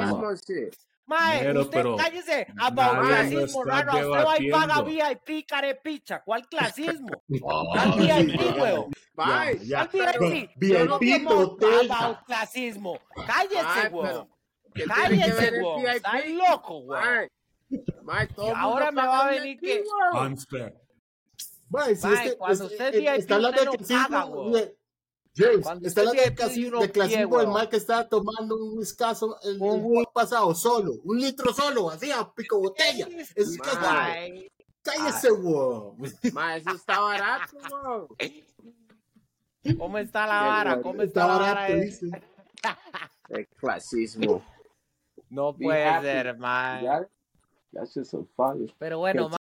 Mae, 1.11 1.41
Pero- 1.41 1.61
usted 1.63 1.77
pero 1.77 1.97
cállese, 1.97 2.47
about 2.57 3.11
está 3.43 3.83
raro, 3.83 4.11
usted 4.11 4.25
va 4.25 4.37
y 4.39 4.51
paga. 4.53 4.83
VIP, 4.83 5.45
carepicha, 5.45 6.23
¿cuál 6.23 6.47
clasismo? 6.47 7.09
¿Cuál 7.41 7.93
VIP. 7.99 8.41
Ya, 9.65 9.89
¿Cuál 9.91 10.17
VIP? 10.21 10.51
VIP 10.57 10.73
Yo 10.73 10.85
no 10.85 10.99
como 11.01 11.57
about 11.91 12.25
clasismo, 12.27 12.99
cállese, 13.27 13.65
Ay, 13.67 13.89
weón. 13.93 14.07
pero, 14.07 14.29
¿qué 14.73 14.83
tiene 14.85 15.25
que 15.25 15.33
Cállese. 15.33 15.51
VIP? 15.51 15.87
Está 15.89 16.13
loco. 16.29 16.85
Mae, 16.87 17.29
mae, 18.05 18.29
el 18.37 18.55
ahora 18.55 18.93
me 18.93 19.03
va 19.05 19.27
a 19.27 19.31
venir 19.33 19.59
que-. 19.59 19.83
Unfair. 20.13 20.75
Mae, 21.71 21.97
si 21.97 22.07
Mae, 22.07 22.15
es 22.15 22.21
que- 22.33 22.39
cuando 22.39 22.65
usted 22.67 22.87
es 22.89 22.95
eh, 22.95 22.99
VIP, 23.01 23.19
está 23.19 23.35
hablando 23.35 23.57
usted 23.63 23.71
de 23.73 23.79
no 23.79 23.87
clasismo, 23.87 24.09
paga, 24.09 24.27
weón. 24.27 24.73
James, 25.37 25.63
Cuando 25.63 25.87
está 25.89 26.03
usted 26.03 26.11
hablando 26.11 26.23
de 26.23 26.29
VIP, 26.31 26.37
clasismo, 26.39 26.69
uno 26.69 26.81
de 26.81 26.93
clasismo 26.93 27.29
pie, 27.31 27.39
del 27.39 27.49
mal 27.49 27.69
que 27.69 27.77
estaba 27.77 28.09
tomando 28.09 28.57
un 28.57 28.83
escaso 28.83 29.39
el, 29.43 29.59
Un- 29.61 30.05
pasado, 30.13 30.55
solo, 30.55 30.93
un 31.05 31.19
litro 31.21 31.53
solo, 31.55 31.91
así 31.91 32.11
a 32.11 32.29
pico 32.33 32.59
botella. 32.61 33.07
Eso 33.09 33.33
es. 33.37 33.59
Ay, 33.79 34.51
Cállese, 34.83 35.31
weón. 35.33 36.05
Eso 36.05 36.71
está 36.75 37.01
barato, 37.01 37.57
weón. 37.71 38.09
¿Cómo 39.79 39.99
está 39.99 40.27
la 40.27 40.43
vara? 40.43 40.81
¿Cómo 40.83 41.03
está, 41.03 41.21
Está 41.21 41.27
la 41.27 41.39
vara? 41.39 41.55
barato, 41.61 41.75
dice. 41.77 42.07
El 43.29 43.47
clasismo. 43.49 44.45
No 45.29 45.55
puede 45.55 46.01
ser, 46.01 46.37
that's 47.73 47.95
just 47.95 48.13
funny. 48.35 48.75
Pero 48.79 48.99
bueno, 48.99 49.29
Que 49.29 49.37